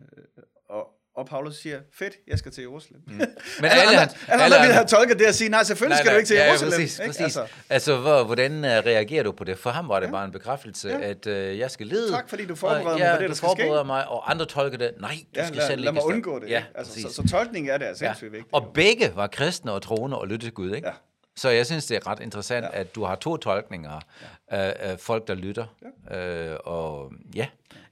og, 0.70 0.93
og 1.16 1.26
Paulus 1.26 1.56
siger, 1.56 1.80
fedt, 1.94 2.14
jeg 2.28 2.40
skal 2.40 2.52
til 2.52 2.62
Jerusalem. 2.62 3.02
Mm. 3.08 3.14
Men 3.18 3.26
alle, 3.62 3.72
alle 3.84 3.98
hans- 4.00 4.16
alle, 4.28 4.44
andre 4.46 4.58
ville 4.60 4.74
have 4.74 4.86
tolket 4.88 5.20
det 5.20 5.28
og 5.28 5.34
sige, 5.34 5.50
nej, 5.50 5.64
selvfølgelig 5.64 5.98
skal 5.98 6.12
du 6.12 6.18
ikke 6.18 6.28
til 6.28 6.36
Jerusalem. 6.38 6.72
præcis, 6.72 7.00
ikke? 7.00 7.08
præcis. 7.10 7.22
Altså, 7.22 7.42
Altså, 7.42 7.54
altså 7.70 7.98
hvor, 7.98 8.24
hvordan 8.24 8.52
uh, 8.58 8.70
reagerer 8.70 9.24
du 9.24 9.32
på 9.32 9.44
det? 9.44 9.58
For 9.58 9.70
ham 9.70 9.90
var 9.90 10.00
det 10.00 10.08
ja. 10.08 10.12
bare 10.12 10.26
en 10.26 10.32
bekræftelse, 10.32 10.90
Ja. 10.90 10.98
ja. 11.00 11.10
at 11.10 11.28
uh, 11.28 11.60
jeg 11.60 11.72
skal 11.72 11.88
lede. 11.88 12.12
Tak, 12.12 12.30
fordi 12.30 12.46
du 12.46 12.56
forbereder 12.56 12.86
og, 12.90 12.92
mig 13.00 13.06
ja, 13.06 13.16
på 13.16 13.22
det, 13.22 13.30
der 13.30 13.36
skal 13.36 13.50
ske. 13.58 13.84
mig, 13.86 14.08
og 14.08 14.32
andre 14.32 14.46
tolker 14.46 14.78
det, 14.78 14.92
nej, 15.00 15.10
du 15.36 15.40
ja, 15.40 15.46
skal 15.46 15.58
lad, 15.58 15.68
selv 15.68 15.82
lad 15.82 15.92
ligge 15.92 15.92
mig 15.94 16.00
i 16.00 16.02
stand. 16.02 16.14
undgå 16.14 16.40
det. 16.40 16.50
Ja, 16.50 16.58
ikke? 16.58 16.70
altså, 16.76 16.94
præcis. 16.94 17.16
så, 17.16 17.22
så 17.22 17.28
tolkningen 17.28 17.72
af 17.72 17.80
det 17.80 17.88
er 17.88 17.94
ja. 18.02 18.14
vigtigt. 18.22 18.44
Og 18.52 18.72
begge 18.74 19.12
var 19.16 19.28
kristne 19.28 19.72
og 19.72 19.82
troende 19.82 20.18
og 20.20 20.28
lyttede 20.28 20.46
til 20.46 20.54
Gud, 20.54 20.72
ikke? 20.76 20.88
Ja. 20.88 20.94
Så 21.36 21.50
jeg 21.50 21.66
synes, 21.66 21.86
det 21.86 21.98
er 21.98 22.08
ret 22.08 22.20
interessant, 22.20 22.64
Ja. 22.66 22.70
ja. 22.74 22.80
at 22.80 22.96
du 22.96 23.04
har 23.04 23.16
to 23.16 23.38
tolkninger 23.38 24.00
af, 24.48 24.76
af 24.80 25.00
folk, 25.00 25.28
der 25.28 25.34
lytter. 25.36 25.66
Ja. 26.12 26.18
Øh, 26.52 26.58
og 26.64 27.12
ja, 27.36 27.48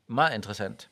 meget 0.10 0.36
interessant. 0.36 0.90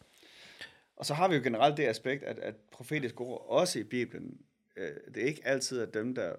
Og 1.00 1.06
så 1.06 1.13
har 1.13 1.27
vi 1.27 1.36
jo 1.36 1.41
generelt 1.44 1.77
det 1.77 1.84
aspekt, 1.88 2.24
at, 2.24 2.39
at 2.39 2.56
profetiske 2.72 3.22
ord, 3.22 3.46
også 3.50 3.79
i 3.79 3.84
Bibelen, 3.84 4.38
øh, 4.77 4.89
det 5.15 5.24
er 5.24 5.27
ikke 5.27 5.41
altid, 5.46 5.82
at 5.82 5.94
dem, 5.94 6.15
der 6.15 6.32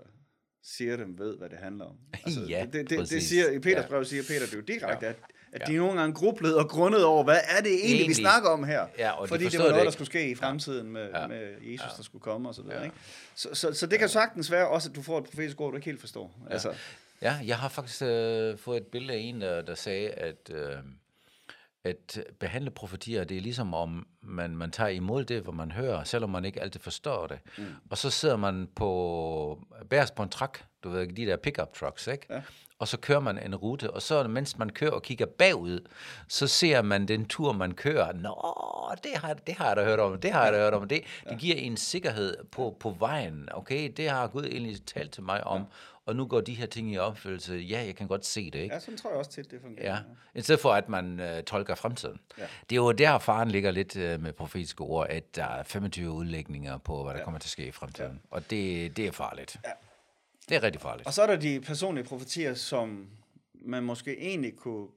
siger 0.62 0.96
dem, 0.96 1.18
ved, 1.18 1.36
hvad 1.38 1.48
det 1.48 1.58
handler 1.58 1.84
om. 1.84 1.96
Altså, 2.24 2.40
Ja, 2.48 2.64
det, 2.64 2.72
det, 2.72 2.90
det 2.90 2.98
præcis. 2.98 3.22
siger, 3.28 3.50
I 3.50 3.58
Peters 3.58 3.82
Ja. 3.84 3.88
brev 3.88 4.04
siger 4.04 4.22
Peter 4.22 4.40
det 4.46 4.52
er 4.52 4.56
jo 4.56 4.62
direkte, 4.62 5.06
Ja. 5.06 5.12
at, 5.12 5.16
at 5.52 5.60
Ja. 5.60 5.72
de 5.72 5.76
nogle 5.76 6.00
gange 6.00 6.14
grublede 6.14 6.58
og 6.58 6.68
grundede 6.68 7.04
over, 7.06 7.24
hvad 7.24 7.38
er 7.58 7.62
det 7.62 7.70
egentlig, 7.72 7.90
vi 7.90 7.96
Egentlig. 7.98 8.16
snakker 8.16 8.48
om 8.48 8.64
her? 8.64 8.86
Ja, 8.98 9.10
og 9.10 9.26
de 9.26 9.28
Fordi 9.28 9.44
det 9.44 9.50
forstod 9.52 9.64
var 9.64 9.70
noget, 9.70 9.80
det 9.80 9.84
der 9.86 9.92
skulle 9.92 10.06
ske 10.06 10.30
i 10.30 10.34
fremtiden 10.34 10.90
med, 10.92 11.08
Ja. 11.14 11.26
med 11.26 11.48
Jesus, 11.62 11.86
Ja. 11.86 11.96
der 11.96 12.02
skulle 12.02 12.22
komme 12.22 12.48
og 12.48 12.54
så 12.54 12.62
videre. 12.62 12.78
Ja. 12.78 12.84
Ikke? 12.84 12.96
Så, 13.34 13.48
så, 13.52 13.72
så 13.72 13.86
det 13.86 13.98
kan 13.98 14.08
sagtens 14.08 14.50
være 14.50 14.68
også, 14.68 14.88
at 14.90 14.96
du 14.96 15.02
får 15.02 15.18
et 15.18 15.24
profetisk 15.24 15.60
ord, 15.60 15.70
du 15.70 15.76
ikke 15.76 15.86
helt 15.86 16.00
forstår. 16.00 16.40
Ja. 16.48 16.52
Altså, 16.52 16.74
Ja, 17.22 17.38
jeg 17.46 17.56
har 17.58 17.68
faktisk 17.68 18.02
øh, 18.02 18.58
fået 18.58 18.76
et 18.80 18.86
billede 18.86 19.12
af 19.12 19.18
en, 19.18 19.40
der, 19.40 19.62
der 19.62 19.74
sagde, 19.74 20.10
at, 20.10 20.50
øh, 20.54 20.76
at 21.84 22.24
behandle 22.40 22.70
profetier, 22.70 23.24
det 23.24 23.36
er 23.36 23.40
ligesom 23.40 23.74
om 23.74 24.06
man, 24.22 24.56
man 24.56 24.70
tager 24.70 24.88
imod 24.88 25.24
det, 25.24 25.42
hvor 25.42 25.52
man 25.52 25.72
hører, 25.72 26.04
selvom 26.04 26.30
man 26.30 26.44
ikke 26.44 26.60
altid 26.62 26.80
forstår 26.80 27.26
det. 27.26 27.38
Mm. 27.58 27.64
Og 27.90 27.98
så 27.98 28.10
sidder 28.10 28.36
man 28.36 28.68
på 28.74 29.66
bærs 29.90 30.10
på 30.10 30.22
en 30.22 30.28
trak 30.28 30.58
du 30.84 30.90
ved, 30.90 31.06
de 31.06 31.26
der 31.26 31.36
pickup 31.36 31.74
trucks, 31.74 32.06
ikke? 32.06 32.26
Ja. 32.30 32.40
Og 32.78 32.88
så 32.88 32.96
kører 32.96 33.20
man 33.20 33.38
en 33.38 33.54
rute, 33.54 33.90
og 33.90 34.02
så 34.02 34.28
mens 34.28 34.58
man 34.58 34.70
kører 34.70 34.90
og 34.90 35.02
kigger 35.02 35.26
bagud, 35.26 35.88
så 36.28 36.46
ser 36.46 36.82
man 36.82 37.08
den 37.08 37.26
tur, 37.26 37.52
man 37.52 37.72
kører. 37.72 38.12
Nå, 38.12 38.54
det 39.04 39.16
har, 39.16 39.34
det 39.34 39.54
har 39.54 39.66
jeg 39.66 39.76
da 39.76 39.84
hørt 39.84 40.00
om, 40.00 40.20
det 40.20 40.32
har 40.32 40.44
jeg 40.44 40.52
da 40.52 40.58
hørt 40.58 40.74
om. 40.74 40.88
Det, 40.88 41.00
det 41.30 41.38
giver 41.38 41.56
en 41.56 41.76
sikkerhed 41.76 42.36
på, 42.50 42.76
på 42.80 42.96
vejen. 42.98 43.48
Okay, 43.52 43.92
det 43.96 44.10
har 44.10 44.26
Gud 44.26 44.44
egentlig 44.44 44.86
talt 44.86 45.12
til 45.12 45.22
mig 45.22 45.44
om, 45.44 45.64
og 46.10 46.16
nu 46.16 46.26
går 46.26 46.40
de 46.40 46.54
her 46.54 46.66
ting 46.66 46.92
i 46.92 46.98
opfyldelse. 46.98 47.54
Ja, 47.54 47.82
jeg 47.86 47.96
kan 47.96 48.08
godt 48.08 48.26
se 48.26 48.50
det, 48.50 48.58
ikke? 48.58 48.74
Ja, 48.74 48.80
sådan 48.80 48.98
tror 48.98 49.10
jeg 49.10 49.18
også 49.18 49.30
tit, 49.30 49.50
det 49.50 49.60
fungerer. 49.62 49.92
Ja, 49.94 49.98
i 50.34 50.42
stedet 50.42 50.60
for 50.60 50.72
at 50.72 50.88
man 50.88 51.20
øh, 51.20 51.42
tolker 51.42 51.74
fremtiden. 51.74 52.20
Ja. 52.38 52.42
Det 52.70 52.76
er 52.76 52.80
jo 52.80 52.92
der, 52.92 53.18
faren 53.18 53.50
ligger 53.50 53.70
lidt 53.70 53.96
øh, 53.96 54.22
med 54.22 54.32
profetiske 54.32 54.80
ord, 54.80 55.06
at 55.10 55.36
der 55.36 55.44
er 55.44 55.62
25 55.62 56.10
udlægninger 56.10 56.78
på, 56.78 57.02
hvad 57.02 57.12
der 57.12 57.18
ja. 57.18 57.24
kommer 57.24 57.40
til 57.40 57.46
at 57.46 57.50
ske 57.50 57.66
i 57.66 57.70
fremtiden. 57.72 58.12
Ja. 58.12 58.36
Og 58.36 58.50
det, 58.50 58.96
det 58.96 59.06
er 59.06 59.12
farligt. 59.12 59.56
Ja. 59.64 59.70
Det 60.48 60.56
er 60.56 60.62
rigtig 60.62 60.80
farligt. 60.82 61.06
Og 61.06 61.12
så 61.14 61.22
er 61.22 61.26
der 61.26 61.36
de 61.36 61.60
personlige 61.60 62.04
profetier, 62.04 62.54
som 62.54 63.06
man 63.54 63.82
måske 63.82 64.18
egentlig 64.18 64.56
kunne 64.56 64.88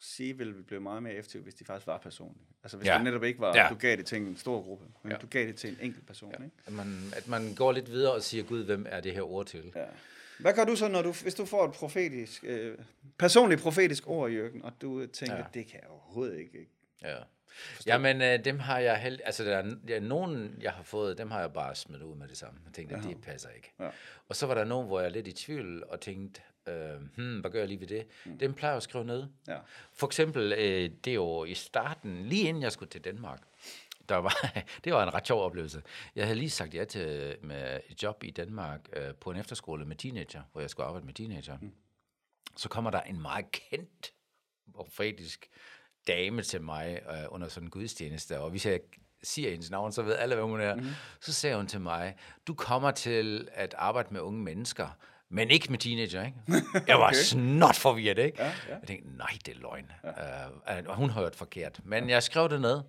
sige, 0.00 0.38
ville 0.38 0.52
blive 0.66 0.80
meget 0.80 1.02
mere 1.02 1.12
effektive, 1.14 1.42
hvis 1.42 1.54
de 1.54 1.64
faktisk 1.64 1.86
var 1.86 1.98
personlige. 1.98 2.42
Altså 2.62 2.76
hvis 2.76 2.86
Ja. 2.88 2.94
det 2.94 3.04
netop 3.04 3.24
ikke 3.24 3.40
var, 3.40 3.56
Ja. 3.56 3.66
du 3.70 3.74
gav 3.74 3.96
det 3.96 4.06
til 4.06 4.18
en 4.18 4.36
stor 4.36 4.62
gruppe, 4.62 4.84
men 5.02 5.12
ja. 5.12 5.18
du 5.18 5.26
gav 5.26 5.46
det 5.46 5.56
til 5.56 5.70
en 5.70 5.76
enkelt 5.82 6.06
person. 6.06 6.30
Ja. 6.38 6.44
Ikke? 6.44 6.56
At 6.66 6.72
man, 6.72 7.12
at 7.16 7.28
man 7.28 7.54
går 7.54 7.72
lidt 7.72 7.90
videre 7.90 8.12
og 8.12 8.22
siger, 8.22 8.44
Gud, 8.44 8.64
hvem 8.64 8.86
er 8.88 9.00
det 9.00 9.12
her 9.12 9.22
ord 9.22 9.46
til? 9.46 9.72
Ja. 9.76 9.84
Hvad 10.38 10.54
gør 10.54 10.64
du 10.64 10.76
så, 10.76 10.88
når 10.88 11.02
du, 11.02 11.12
hvis 11.22 11.34
du 11.34 11.44
får 11.44 11.64
et 11.64 11.72
profetisk, 11.72 12.44
øh, 12.46 12.78
personligt 13.18 13.60
profetisk 13.62 14.06
ord, 14.08 14.30
Jørgen, 14.30 14.62
og 14.64 14.72
du 14.80 15.06
tænker, 15.06 15.34
Ja. 15.36 15.40
ja. 15.40 15.46
det 15.54 15.66
kan 15.66 15.80
jeg 15.82 15.90
overhovedet 15.90 16.38
ikke. 16.38 16.68
Ja. 17.02 17.16
Jamen, 17.86 18.22
øh, 18.22 18.44
dem 18.44 18.58
har 18.58 18.78
jeg 18.78 18.96
held... 18.96 19.20
Altså, 19.24 19.44
der 19.44 19.56
er, 19.56 19.74
er 19.88 20.00
nogen, 20.00 20.54
jeg 20.60 20.72
har 20.72 20.82
fået, 20.82 21.18
dem 21.18 21.30
har 21.30 21.40
jeg 21.40 21.52
bare 21.52 21.74
smidt 21.74 22.02
ud 22.02 22.16
med 22.16 22.28
det 22.28 22.36
samme. 22.36 22.60
Jeg 22.66 22.72
tænkte, 22.74 22.96
at 22.96 23.02
det 23.04 23.20
passer 23.22 23.48
ikke. 23.50 23.72
Ja. 23.80 23.88
Og 24.28 24.36
så 24.36 24.46
var 24.46 24.54
der 24.54 24.64
nogen, 24.64 24.86
hvor 24.86 25.00
jeg 25.00 25.06
er 25.06 25.12
lidt 25.12 25.28
i 25.28 25.32
tvivl 25.32 25.84
og 25.88 26.00
tænkte, 26.00 26.40
øh, 26.68 27.00
hmm, 27.16 27.40
hvad 27.40 27.50
gør 27.50 27.58
jeg 27.58 27.68
lige 27.68 27.80
ved 27.80 27.86
det? 27.86 28.06
Mm. 28.24 28.38
Dem 28.38 28.54
plejer 28.54 28.72
jeg 28.72 28.76
at 28.76 28.82
skrive 28.82 29.04
ned. 29.04 29.24
Ja. 29.48 29.58
For 29.92 30.06
eksempel, 30.06 30.52
øh, 30.52 30.90
det 31.04 31.14
jo 31.14 31.44
i 31.44 31.54
starten, 31.54 32.22
lige 32.26 32.48
inden 32.48 32.62
jeg 32.62 32.72
skulle 32.72 32.90
til 32.90 33.00
Danmark, 33.04 33.40
der 34.08 34.16
var, 34.16 34.52
det 34.84 34.92
var 34.92 35.02
en 35.02 35.14
ret 35.14 35.26
sjov 35.26 35.42
oplevelse. 35.42 35.82
Jeg 36.14 36.24
havde 36.24 36.38
lige 36.38 36.50
sagt 36.50 36.74
ja 36.74 36.84
til 36.84 37.36
med 37.42 37.80
et 37.88 38.02
job 38.02 38.24
i 38.24 38.30
Danmark 38.30 38.80
øh, 38.92 39.14
på 39.14 39.30
en 39.30 39.36
efterskole 39.36 39.84
med 39.84 39.96
teenager, 39.96 40.42
hvor 40.52 40.60
jeg 40.60 40.70
skulle 40.70 40.86
arbejde 40.86 41.06
med 41.06 41.14
teenager. 41.14 41.58
Mm. 41.60 41.72
Så 42.56 42.68
kommer 42.68 42.90
der 42.90 43.00
en 43.00 43.22
meget 43.22 43.50
kendt 43.50 44.12
profetisk 44.74 45.48
dame 46.06 46.42
til 46.42 46.62
mig 46.62 47.00
øh, 47.10 47.24
under 47.28 47.48
sådan 47.48 47.66
en 47.66 47.70
gudstjeneste, 47.70 48.40
og 48.40 48.50
hvis 48.50 48.66
jeg 48.66 48.80
siger 49.22 49.50
hendes 49.50 49.70
navn, 49.70 49.92
så 49.92 50.02
ved 50.02 50.16
alle, 50.16 50.34
hvem 50.34 50.48
hun 50.48 50.60
er. 50.60 50.74
Mm. 50.74 50.86
Så 51.20 51.32
sagde 51.32 51.56
hun 51.56 51.66
til 51.66 51.80
mig, 51.80 52.16
du 52.46 52.54
kommer 52.54 52.90
til 52.90 53.48
at 53.52 53.74
arbejde 53.78 54.08
med 54.10 54.20
unge 54.20 54.42
mennesker, 54.42 54.88
men 55.28 55.50
ikke 55.50 55.70
med 55.70 55.78
teenager, 55.78 56.26
ikke? 56.26 56.38
Jeg 56.88 56.98
var 56.98 57.06
okay. 57.06 57.16
snot 57.16 57.76
forvirret, 57.76 58.18
ikke? 58.18 58.42
Ja, 58.42 58.52
ja. 58.68 58.74
Jeg 58.78 58.86
tænkte, 58.86 59.16
nej, 59.16 59.38
det 59.46 59.56
er 59.56 59.58
løgn. 59.60 59.90
Ja. 60.04 60.80
Uh, 60.80 60.96
hun 60.96 61.10
har 61.10 61.20
hørt 61.20 61.36
forkert. 61.36 61.80
Men 61.84 62.10
jeg 62.10 62.22
skrev 62.22 62.48
det 62.48 62.60
ned, 62.60 62.80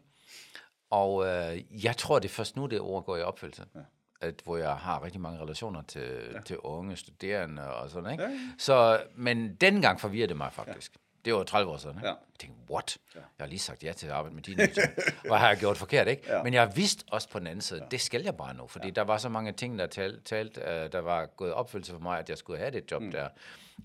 og 0.89 1.15
uh, 1.15 1.83
jeg 1.83 1.97
tror, 1.97 2.19
det 2.19 2.29
er 2.29 2.33
først 2.33 2.55
nu, 2.55 2.65
det 2.65 2.79
ord 2.79 3.05
går 3.05 3.17
i 3.17 3.21
opfyldelse. 3.21 3.65
Ja. 3.75 3.79
At, 4.21 4.41
hvor 4.43 4.57
jeg 4.57 4.75
har 4.75 5.03
rigtig 5.03 5.21
mange 5.21 5.39
relationer 5.39 5.81
til, 5.81 6.29
ja. 6.33 6.39
til 6.39 6.57
unge 6.57 6.95
studerende 6.95 7.73
og 7.73 7.89
sådan, 7.89 8.11
ikke? 8.11 8.23
Ja, 8.23 8.29
ja. 8.29 8.37
Så, 8.57 9.03
men 9.15 9.55
dengang 9.55 9.99
forvirrede 9.99 10.27
det 10.27 10.37
mig 10.37 10.53
faktisk. 10.53 10.95
Ja. 10.95 10.99
Det 11.25 11.33
var 11.33 11.43
30 11.43 11.71
år 11.71 11.77
siden, 11.77 11.97
ikke? 11.97 12.07
Ja. 12.07 12.13
Jeg 12.13 12.39
tænkte, 12.39 12.71
what? 12.71 12.97
Ja. 13.15 13.19
Jeg 13.19 13.43
har 13.43 13.47
lige 13.47 13.59
sagt 13.59 13.83
ja 13.83 13.93
til 13.93 14.07
at 14.07 14.13
arbejde 14.13 14.35
med 14.35 14.43
teenager. 14.43 14.87
Hvad 15.27 15.37
har 15.37 15.47
jeg 15.47 15.57
gjort 15.57 15.77
forkert, 15.77 16.07
ikke? 16.07 16.23
Ja. 16.27 16.43
Men 16.43 16.53
jeg 16.53 16.71
vidste 16.75 17.03
også 17.11 17.29
på 17.29 17.39
den 17.39 17.47
anden 17.47 17.61
side, 17.61 17.83
det 17.91 18.01
skal 18.01 18.23
jeg 18.23 18.37
bare 18.37 18.53
nu, 18.53 18.67
fordi 18.67 18.87
ja. 18.87 18.93
der 18.93 19.01
var 19.01 19.17
så 19.17 19.29
mange 19.29 19.51
ting, 19.51 19.79
der 19.79 19.87
talt, 19.87 20.25
talt 20.25 20.57
uh, 20.57 20.63
der 20.63 20.99
var 20.99 21.25
gået 21.25 21.53
opfyldelse 21.53 21.91
for 21.91 21.99
mig, 21.99 22.19
at 22.19 22.29
jeg 22.29 22.37
skulle 22.37 22.59
have 22.59 22.71
det 22.71 22.91
job 22.91 23.01
mm. 23.01 23.11
der. 23.11 23.29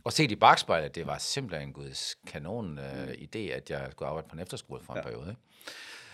Og 0.04 0.12
set 0.12 0.30
i 0.30 0.36
bagspejlet, 0.36 0.94
det 0.94 1.06
var 1.06 1.18
simpelthen 1.18 1.68
en 1.68 1.72
guds 1.72 2.16
kanon 2.26 2.78
uh, 2.78 2.84
mm. 2.84 3.08
idé, 3.08 3.38
at 3.38 3.70
jeg 3.70 3.88
skulle 3.90 4.08
arbejde 4.08 4.28
på 4.28 4.36
en 4.36 4.40
efterskole 4.40 4.82
for 4.84 4.92
en 4.92 4.96
ja. 4.96 5.02
periode, 5.02 5.28
ikke? 5.30 5.40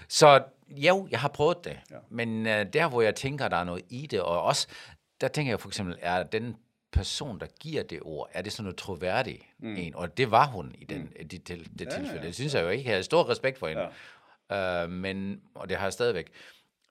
Så 0.08 0.42
jo, 0.70 1.08
jeg 1.10 1.20
har 1.20 1.28
prøvet 1.28 1.64
det, 1.64 1.80
ja. 1.90 1.96
men 2.10 2.46
uh, 2.46 2.52
der, 2.72 2.88
hvor 2.88 3.02
jeg 3.02 3.14
tænker, 3.14 3.48
der 3.48 3.56
er 3.56 3.64
noget 3.64 3.84
i 3.88 4.06
det, 4.06 4.20
og 4.20 4.42
også, 4.42 4.68
der 5.20 5.28
tænker 5.28 5.52
jeg 5.52 5.60
for 5.60 5.68
eksempel, 5.68 5.96
er 6.00 6.22
den 6.22 6.56
person, 6.92 7.40
der 7.40 7.46
giver 7.60 7.82
det 7.82 7.98
ord, 8.02 8.30
er 8.32 8.42
det 8.42 8.52
sådan 8.52 8.64
noget 8.64 8.76
troværdigt 8.76 9.42
mm. 9.58 9.76
en? 9.76 9.94
Og 9.94 10.16
det 10.16 10.30
var 10.30 10.46
hun 10.46 10.74
i 10.78 10.84
den, 10.84 11.00
mm. 11.00 11.28
det, 11.28 11.48
det, 11.48 11.66
det 11.78 11.88
tilfælde. 11.88 12.08
Ja, 12.08 12.16
ja. 12.16 12.26
Det 12.26 12.34
synes 12.34 12.54
jeg 12.54 12.62
jo 12.62 12.68
ikke. 12.68 12.84
Jeg 12.84 12.92
havde 12.92 13.04
stor 13.04 13.28
respekt 13.30 13.58
for 13.58 13.68
hende. 13.68 13.88
Ja. 14.50 14.84
Uh, 14.84 14.90
men, 14.90 15.40
og 15.54 15.68
det 15.68 15.76
har 15.76 15.84
jeg 15.84 15.92
stadigvæk. 15.92 16.30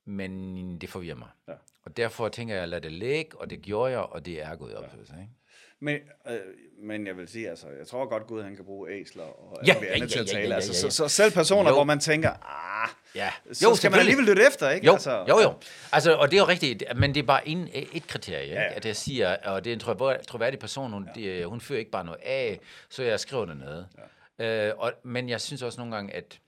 Men 0.06 0.78
det 0.78 0.90
forvirrer 0.90 1.16
mig. 1.16 1.30
Ja. 1.48 1.54
Og 1.84 1.98
derfor 1.98 2.30
tænker 2.30 2.56
jeg, 2.56 2.68
lad 2.68 2.82
det 2.82 2.92
ligge, 2.92 3.38
og 3.38 3.50
det 3.50 3.62
gjorde 3.62 3.92
jeg, 3.92 4.00
og 4.00 4.26
det 4.26 4.42
er 4.42 4.56
gået 4.56 4.76
opfyldelse. 4.76 5.14
Ikke? 5.22 5.34
Men, 5.80 6.00
øh, 6.28 6.40
men 6.84 7.08
jeg 7.08 7.18
vil 7.18 7.28
sige, 7.28 7.50
altså, 7.50 7.68
jeg 7.80 7.88
tror 7.88 8.10
godt 8.10 8.28
Gud, 8.28 8.44
han 8.44 8.56
kan 8.56 8.66
bruge 8.66 8.92
æsler 8.92 9.24
og 9.24 9.60
Ja, 9.68 9.74
muligt 9.74 9.90
ja, 9.90 9.96
andet 9.96 10.08
ja, 10.10 10.14
til 10.14 10.20
at 10.20 10.28
ja, 10.28 10.34
tale. 10.40 10.50
ja, 10.50 10.56
Altså, 10.56 10.72
ja, 10.72 10.78
så, 10.78 10.86
ja. 10.88 10.92
så 10.92 11.08
selv 11.16 11.32
personer, 11.32 11.70
Jo. 11.70 11.76
hvor 11.76 11.84
man 11.84 12.00
tænker, 12.00 12.30
ah, 12.84 12.90
Ja. 13.16 13.32
så 13.54 13.76
skal 13.76 13.92
man 13.92 14.00
alligevel 14.00 14.26
lytte 14.26 14.48
efter, 14.48 14.70
ikke? 14.70 14.86
Jo, 14.86 14.94
altså, 14.94 15.26
jo, 15.30 15.40
jo. 15.40 15.54
Altså, 15.92 16.16
og 16.16 16.32
det 16.32 16.38
er 16.38 16.42
jo 16.42 16.48
rigtigt, 16.48 16.84
men 16.96 17.16
det 17.16 17.22
er 17.22 17.26
bare 17.28 17.48
en, 17.48 17.68
et 17.74 18.08
kriterie, 18.08 18.44
ikke? 18.44 18.56
Ja, 18.56 18.62
ja. 18.62 18.74
at 18.76 18.86
jeg 18.86 18.96
siger, 18.96 19.36
og 19.46 19.64
det 19.64 19.70
er 19.70 19.74
en 19.74 19.80
trovær- 19.80 20.24
troværdig 20.24 20.60
person, 20.60 20.92
hun, 20.94 21.10
ja. 21.16 21.40
de, 21.40 21.46
hun 21.46 21.62
fører 21.62 21.80
ikke 21.80 21.92
bare 21.92 22.06
noget 22.06 22.20
af, 22.24 22.60
så 22.90 23.04
jeg 23.04 23.20
skriver 23.20 23.46
det 23.46 23.58
ned. 23.58 23.84
Ja. 24.40 24.68
Øh, 24.68 24.74
og, 24.78 24.92
men 25.04 25.30
jeg 25.30 25.42
synes 25.42 25.62
også 25.62 25.80
nogle 25.80 25.96
gange, 25.96 26.14
at 26.14 26.40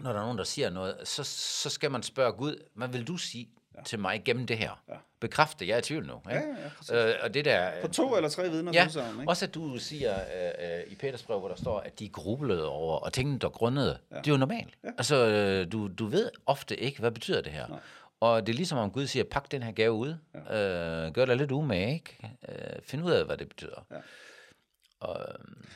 når 0.00 0.12
der 0.12 0.18
er 0.18 0.22
nogen, 0.22 0.38
der 0.38 0.44
siger 0.44 0.70
noget, 0.70 0.96
så, 1.04 1.24
så 1.24 1.70
skal 1.70 1.90
man 1.90 2.02
spørge 2.02 2.32
Gud, 2.32 2.62
hvad 2.74 2.88
vil 2.88 3.06
du 3.06 3.16
sige 3.16 3.48
ja. 3.76 3.82
til 3.82 3.98
mig 3.98 4.22
gennem 4.24 4.46
det 4.46 4.58
her? 4.58 4.82
Ja. 4.88 4.94
Bekræfte, 5.20 5.68
jeg 5.68 5.74
er 5.74 5.78
i 5.78 5.82
tvivl 5.82 6.06
nu. 6.06 6.14
Ikke? 6.30 6.42
Ja, 6.88 6.96
ja, 6.96 7.08
øh, 7.08 7.14
og 7.22 7.34
det 7.34 7.44
der, 7.44 7.70
På 7.82 7.88
to 7.88 8.16
eller 8.16 8.28
tre 8.28 8.50
vidner, 8.50 8.72
Ja, 8.74 8.88
sammen, 8.88 9.20
ikke? 9.20 9.30
også 9.30 9.44
at 9.46 9.54
du 9.54 9.78
siger 9.78 10.14
øh, 10.14 10.78
øh, 10.78 10.82
i 10.86 10.94
Peters 10.94 11.22
brev, 11.22 11.38
hvor 11.38 11.48
der 11.48 11.54
står, 11.56 11.80
at 11.80 11.98
de 11.98 12.08
grublede 12.08 12.68
over, 12.68 12.96
og 12.98 13.12
tingene, 13.12 13.38
der 13.38 13.48
grundede, 13.48 13.98
ja. 14.10 14.16
det 14.18 14.26
er 14.26 14.30
jo 14.30 14.36
normalt. 14.36 14.74
Ja. 14.84 14.88
Altså, 14.98 15.26
øh, 15.26 15.72
du, 15.72 15.88
du 15.98 16.06
ved 16.06 16.30
ofte 16.46 16.76
ikke, 16.76 17.00
hvad 17.00 17.10
betyder 17.10 17.40
det 17.40 17.52
her. 17.52 17.66
Nej. 17.68 17.78
Og 18.20 18.46
det 18.46 18.52
er 18.52 18.56
ligesom 18.56 18.78
om 18.78 18.90
Gud 18.90 19.06
siger, 19.06 19.24
pak 19.30 19.50
den 19.52 19.62
her 19.62 19.72
gave 19.72 19.92
ud, 19.92 20.14
ja. 20.50 21.06
øh, 21.06 21.12
gør 21.12 21.24
dig 21.24 21.36
lidt 21.36 21.50
umage, 21.52 21.94
ikke? 21.94 22.30
Øh, 22.48 22.54
find 22.82 23.04
ud 23.04 23.10
af, 23.12 23.24
hvad 23.24 23.36
det 23.36 23.48
betyder. 23.48 23.86
Ja. 23.90 23.96
Og, 25.00 25.20
øh, 25.28 25.34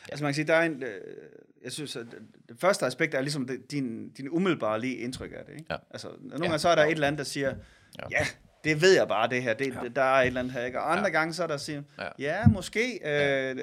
Altså 0.09 0.25
man 0.25 0.31
kan 0.31 0.35
sige, 0.35 0.47
der 0.47 0.55
er 0.55 0.63
en, 0.63 0.83
øh, 0.83 1.01
jeg 1.65 1.73
synes, 1.73 1.97
at 1.97 2.07
det- 2.49 2.57
første 2.61 2.87
aspekt 2.87 3.15
er 3.15 3.21
ligesom 3.21 3.47
det, 3.47 3.71
din, 3.71 4.11
din 4.11 4.29
umiddelbare 4.29 4.81
lige 4.81 4.97
indtryk 4.97 5.33
af 5.33 5.45
det. 5.47 5.53
Ikke? 5.53 5.65
Ja. 5.71 5.77
Altså, 5.91 6.09
nogle 6.21 6.39
gange 6.45 6.59
så 6.59 6.69
er 6.69 6.75
der 6.75 6.85
et 6.85 6.91
eller 6.91 7.07
andet, 7.07 7.19
der 7.19 7.25
siger, 7.25 7.55
ja, 8.11 8.27
det 8.65 8.83
ved 8.83 8.97
jeg 8.97 9.09
bare 9.09 9.29
det 9.29 9.43
her, 9.43 9.55
det, 9.55 9.67
ja. 9.75 9.89
der 9.97 10.03
er 10.03 10.21
et 10.21 10.27
eller 10.27 10.41
andet 10.41 10.53
her. 10.53 10.65
Ikke? 10.65 10.81
Og 10.81 10.93
andre 10.93 11.05
ja. 11.05 11.11
gange 11.11 11.35
så 11.35 11.43
er 11.43 11.47
der 11.47 11.57
siger, 11.57 11.83
Ja. 12.19 12.47
måske. 12.47 13.01
Øh, 13.05 13.57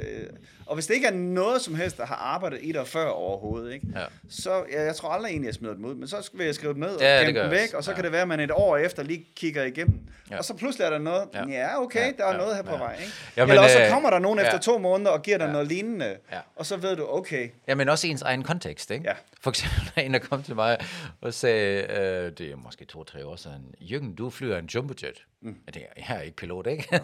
og 0.66 0.74
hvis 0.74 0.88
det 0.88 0.94
ikke 0.94 1.08
er 1.08 1.12
noget 1.14 1.62
som 1.62 1.76
helst, 1.76 1.98
der 1.98 2.06
har 2.06 2.16
arbejdet 2.16 2.60
i 2.62 2.72
dig 2.72 2.88
før 2.88 3.06
overhovedet, 3.08 3.74
ikke? 3.74 3.88
Ja. 3.96 4.04
så 4.30 4.64
ja, 4.72 4.84
jeg 4.84 4.96
tror 4.96 5.10
aldrig 5.10 5.30
egentlig, 5.30 5.48
jeg 5.48 5.54
smider 5.54 5.74
dem 5.74 5.86
ud, 5.86 5.96
men 5.96 6.08
så 6.08 6.30
vil 6.34 6.46
jeg 6.46 6.56
skrive 6.56 6.74
dem 6.74 6.80
ned 6.82 6.96
og 6.96 7.02
Ja, 7.02 7.24
gemme 7.24 7.42
dem 7.42 7.52
væk, 7.52 7.60
også. 7.64 7.78
og 7.78 7.84
så 7.84 7.92
Ja. 7.92 7.96
kan 7.96 8.04
det 8.04 8.12
være, 8.12 8.22
at 8.22 8.28
man 8.28 8.40
et 8.40 8.52
år 8.52 8.78
efter 8.78 9.04
lige 9.04 9.26
kigger 9.36 9.64
igennem. 9.64 10.00
Ja. 10.32 10.38
Og 10.38 10.46
så 10.46 10.54
pludselig 10.54 10.86
er 10.86 10.90
der 10.90 10.98
noget, 10.98 11.24
Ja. 11.34 11.48
ja, 11.50 11.82
okay, 11.82 12.14
der 12.18 12.26
er 12.26 12.32
Ja. 12.32 12.38
noget 12.38 12.56
her 12.56 12.64
på 12.64 12.72
Ja. 12.72 12.78
vej. 12.78 12.94
Ikke? 13.00 13.12
Jamen, 13.38 13.50
Eller 13.52 13.64
også 13.64 13.76
så 13.78 13.84
øh, 13.84 13.90
kommer 13.90 14.10
der 14.10 14.20
nogen 14.20 14.40
ja. 14.40 14.46
efter 14.46 14.60
to 14.60 14.78
måneder 14.78 15.12
og 15.12 15.22
giver 15.22 15.38
dig 15.38 15.46
Ja. 15.46 15.52
noget 15.52 15.68
lignende, 15.68 16.16
Ja. 16.32 16.40
og 16.56 16.66
så 16.66 16.78
ved 16.78 16.96
du, 16.96 17.08
okay, 17.10 17.50
Ja, 17.68 17.76
men 17.76 17.90
også 17.90 18.08
ens 18.08 18.22
egen 18.22 18.44
kontekst, 18.44 18.92
ikke? 18.92 19.06
Ja. 19.10 19.14
For 19.42 19.50
eksempel 19.50 19.92
en, 20.06 20.14
der 20.14 20.20
kom 20.20 20.44
til 20.44 20.56
mig 20.56 20.78
og 21.22 21.34
sagde, 21.34 21.82
øh, 21.82 22.32
det 22.38 22.52
er 22.52 22.56
måske 22.56 22.86
to-tre 22.86 23.26
år 23.26 23.36
siden, 23.36 23.76
Jørgen, 23.82 24.16
du 24.16 24.30
flyver 24.30 24.58
en 24.58 24.66
jumbojet. 24.66 25.24
Mm. 25.46 25.56
Jeg 25.66 25.74
tænker, 25.74 25.90
jeg 25.98 26.18
er 26.18 26.22
ikke 26.22 26.38
pilot, 26.38 26.68
ikke? 26.68 26.88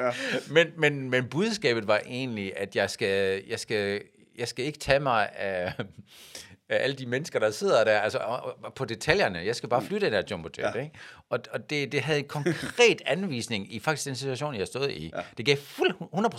ja. 0.00 0.12
men, 0.50 0.66
men, 0.76 1.10
men 1.10 1.28
budskabet 1.28 1.86
var 1.86 2.00
egentlig, 2.06 2.52
at 2.56 2.76
jeg 2.76 2.90
skal, 2.90 3.42
jeg 3.48 3.60
skal, 3.60 4.02
jeg 4.38 4.48
skal 4.48 4.64
ikke 4.64 4.78
tage 4.78 5.00
mig 5.00 5.28
af, 5.36 5.72
alle 6.76 6.96
de 6.96 7.06
mennesker, 7.06 7.38
der 7.38 7.50
sidder 7.50 7.84
der, 7.84 7.98
altså 8.00 8.18
og- 8.18 8.56
og 8.64 8.74
på 8.74 8.84
detaljerne. 8.84 9.38
Jeg 9.38 9.56
skal 9.56 9.68
bare 9.68 9.82
flyve 9.82 10.00
den 10.00 10.12
der 10.12 10.22
jumbojet, 10.30 10.58
ja. 10.58 10.72
ikke? 10.80 10.90
Og, 11.30 11.38
og 11.50 11.70
det, 11.70 11.92
det 11.92 12.00
havde 12.02 12.18
en 12.18 12.24
konkret 12.28 13.02
anvisning 13.06 13.74
i 13.74 13.80
faktisk 13.80 14.06
den 14.06 14.16
situation, 14.16 14.54
jeg 14.54 14.66
stod 14.66 14.88
i. 14.88 15.10
Ja. 15.16 15.20
Det 15.36 15.46
gav 15.46 15.56
fuld 15.56 15.90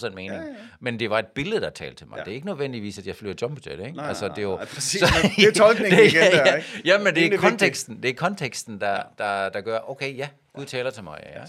100% 0.07 0.09
mening, 0.09 0.31
ja, 0.33 0.41
ja. 0.41 0.45
men 0.79 0.99
det 0.99 1.09
var 1.09 1.19
et 1.19 1.27
billede, 1.27 1.61
der 1.61 1.69
talte 1.69 1.95
til 1.95 2.07
mig. 2.07 2.17
Ja. 2.17 2.23
Det 2.23 2.31
er 2.31 2.35
ikke 2.35 2.47
nødvendigvis, 2.47 2.97
at 2.97 3.07
jeg 3.07 3.15
flyver 3.15 3.33
jumbojet, 3.41 3.79
ikke? 3.79 3.91
Nej, 3.97 4.07
altså, 4.07 4.27
det 4.27 4.37
er 4.37 4.41
jo, 4.41 4.55
nej, 4.55 4.65
præcis. 4.65 5.01
Men 5.23 5.31
det 5.35 5.43
er 5.47 5.51
tolkningen 5.53 5.99
igen 6.05 6.13
ja, 6.13 6.29
der, 6.31 6.45
ja. 6.45 6.55
ikke? 6.55 6.67
Ja, 6.85 6.97
men 6.99 7.15
det 7.15 7.33
er 7.33 7.37
konteksten, 7.37 8.03
det 8.03 8.09
er 8.09 8.13
konteksten 8.15 8.81
der, 8.81 9.03
der, 9.17 9.49
der 9.49 9.61
gør, 9.61 9.79
okay, 9.89 10.17
ja, 10.17 10.29
Gud 10.53 10.65
taler 10.65 10.91
til 10.91 11.03
mig, 11.03 11.19
ja. 11.25 11.39
ja. 11.39 11.47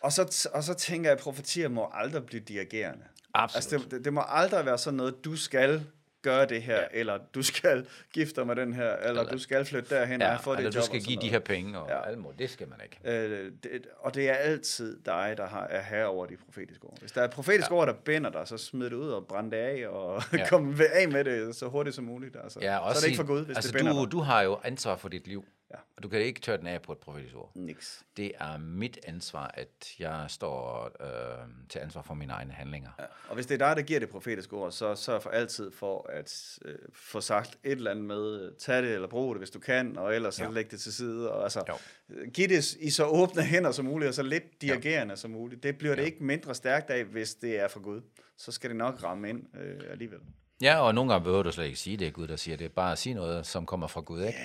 Og 0.00 0.12
så, 0.12 0.48
og 0.54 0.64
så 0.64 0.74
tænker 0.74 1.10
jeg, 1.10 1.16
at 1.18 1.22
profetier 1.22 1.68
må 1.68 1.90
aldrig 1.94 2.26
blive 2.26 2.40
dirigerende. 2.42 3.04
Absolut. 3.34 3.56
Altså, 3.72 3.78
det, 3.78 3.90
det, 3.90 4.04
det 4.04 4.12
må 4.12 4.22
aldrig 4.28 4.66
være 4.66 4.78
sådan 4.78 4.96
noget, 4.96 5.24
du 5.24 5.36
skal 5.36 5.84
gøre 6.26 6.46
det 6.46 6.62
her, 6.62 6.76
ja. 6.80 6.86
eller 6.90 7.18
du 7.34 7.42
skal 7.42 7.86
gifte 8.12 8.36
dig 8.40 8.46
med 8.46 8.56
den 8.56 8.72
her, 8.72 8.96
eller, 8.96 9.08
eller 9.20 9.24
du 9.32 9.38
skal 9.38 9.64
flytte 9.64 9.94
derhen 9.94 10.22
og 10.22 10.28
Ja, 10.28 10.36
fået 10.36 10.56
eller 10.58 10.70
det 10.70 10.74
du 10.74 10.78
job. 10.78 10.84
skal 10.84 10.98
og 10.98 11.02
give 11.04 11.20
de 11.20 11.28
her 11.28 11.38
penge, 11.38 11.78
og 11.78 11.88
Ja. 12.10 12.16
muligt. 12.16 12.38
Det 12.38 12.50
skal 12.50 12.68
man 12.68 12.78
ikke. 12.84 12.98
Øh, 13.24 13.52
det, 13.62 13.86
og 13.98 14.14
det 14.14 14.28
er 14.30 14.34
altid 14.34 14.98
dig, 15.06 15.34
der 15.36 15.46
har, 15.46 15.66
er 15.66 15.82
herre 15.82 16.06
over 16.06 16.26
de 16.26 16.36
profetiske 16.46 16.84
ord. 16.84 17.00
Hvis 17.00 17.12
der 17.12 17.20
er 17.20 17.24
et 17.24 17.30
profetisk 17.30 17.70
ja. 17.70 17.74
ord, 17.74 17.86
der 17.86 17.92
binder 17.92 18.30
dig, 18.30 18.48
så 18.48 18.56
smid 18.58 18.84
det 18.84 18.92
ud 18.92 19.08
og 19.08 19.26
brænd 19.26 19.50
det 19.50 19.56
af, 19.56 19.88
og 19.88 20.22
ja. 20.32 20.48
Kom 20.50 20.80
af 20.92 21.08
med 21.08 21.24
det 21.24 21.56
så 21.56 21.66
hurtigt 21.68 21.96
som 21.96 22.04
muligt. 22.04 22.36
Altså. 22.44 22.58
Ja, 22.62 22.66
så 22.66 22.72
er 22.72 22.78
også 22.78 23.00
det 23.00 23.06
ikke 23.06 23.16
for 23.16 23.26
Gud, 23.26 23.44
hvis 23.44 23.56
altså, 23.56 23.72
det 23.72 23.78
binder 23.78 23.92
du, 23.92 24.04
dig. 24.04 24.12
du 24.12 24.18
har 24.20 24.42
jo 24.42 24.58
ansvar 24.64 24.96
for 24.96 25.08
dit 25.08 25.26
liv. 25.26 25.44
Ja. 25.76 25.80
Og 25.96 26.02
du 26.02 26.08
kan 26.08 26.20
ikke 26.20 26.40
tørre 26.40 26.56
den 26.58 26.66
af 26.66 26.82
på 26.82 26.92
et 26.92 26.98
profetisk 26.98 27.34
ord. 27.36 27.50
Niks. 27.54 28.04
Det 28.16 28.32
er 28.38 28.58
mit 28.58 28.98
ansvar, 29.06 29.50
at 29.54 29.94
jeg 29.98 30.24
står 30.28 30.90
øh, 31.00 31.48
til 31.68 31.78
ansvar 31.78 32.02
for 32.02 32.14
mine 32.14 32.32
egne 32.32 32.52
handlinger. 32.52 32.90
Ja. 32.98 33.04
Og 33.28 33.34
hvis 33.34 33.46
det 33.46 33.62
er 33.62 33.66
dig, 33.68 33.76
der 33.76 33.82
giver 33.82 34.00
det 34.00 34.08
profetiske 34.08 34.52
ord, 34.56 34.72
så 34.72 34.94
sørg 34.94 35.22
for 35.22 35.30
altid 35.30 35.70
for 35.70 36.10
at 36.10 36.58
øh, 36.64 36.74
få 36.94 37.20
sagt 37.20 37.58
et 37.64 37.72
eller 37.72 37.90
andet 37.90 38.04
med, 38.04 38.40
øh, 38.46 38.52
tag 38.58 38.82
det 38.82 38.94
eller 38.94 39.08
brug 39.08 39.34
det, 39.34 39.40
hvis 39.40 39.50
du 39.50 39.58
kan, 39.58 39.98
og 39.98 40.14
ellers 40.14 40.34
så 40.34 40.44
Ja. 40.44 40.50
læg 40.50 40.70
det 40.70 40.80
til 40.80 40.92
side. 40.92 41.32
Og, 41.32 41.42
altså, 41.42 41.64
Jo. 41.68 41.74
øh, 42.08 42.28
giv 42.30 42.48
det 42.48 42.74
i 42.74 42.90
så 42.90 43.04
åbne 43.06 43.42
hænder 43.42 43.70
som 43.72 43.84
muligt, 43.84 44.08
og 44.08 44.14
så 44.14 44.22
lidt 44.22 44.62
dirigerende 44.62 45.16
som 45.16 45.30
muligt. 45.30 45.62
Det 45.62 45.78
bliver 45.78 45.94
det 45.94 46.02
Ja. 46.02 46.06
ikke 46.06 46.24
mindre 46.24 46.54
stærkt 46.54 46.90
af, 46.90 47.04
hvis 47.04 47.34
det 47.34 47.60
er 47.60 47.68
for 47.68 47.80
Gud. 47.80 48.00
Så 48.38 48.52
skal 48.52 48.70
det 48.70 48.76
nok 48.76 49.02
ramme 49.02 49.28
ind 49.28 49.56
øh, 49.60 49.80
alligevel. 49.90 50.18
Ja, 50.62 50.80
og 50.80 50.94
nogle 50.94 51.12
gange 51.12 51.24
behøver 51.24 51.42
du 51.42 51.52
slet 51.52 51.64
ikke 51.64 51.78
sige, 51.78 51.96
det 51.96 52.06
er 52.06 52.10
Gud, 52.10 52.26
der 52.28 52.36
siger 52.36 52.56
det. 52.56 52.72
Bare 52.72 52.92
at 52.92 52.98
sige 52.98 53.14
noget, 53.14 53.46
som 53.46 53.66
kommer 53.66 53.86
fra 53.86 54.00
Gud. 54.00 54.22
Ikke? 54.22 54.38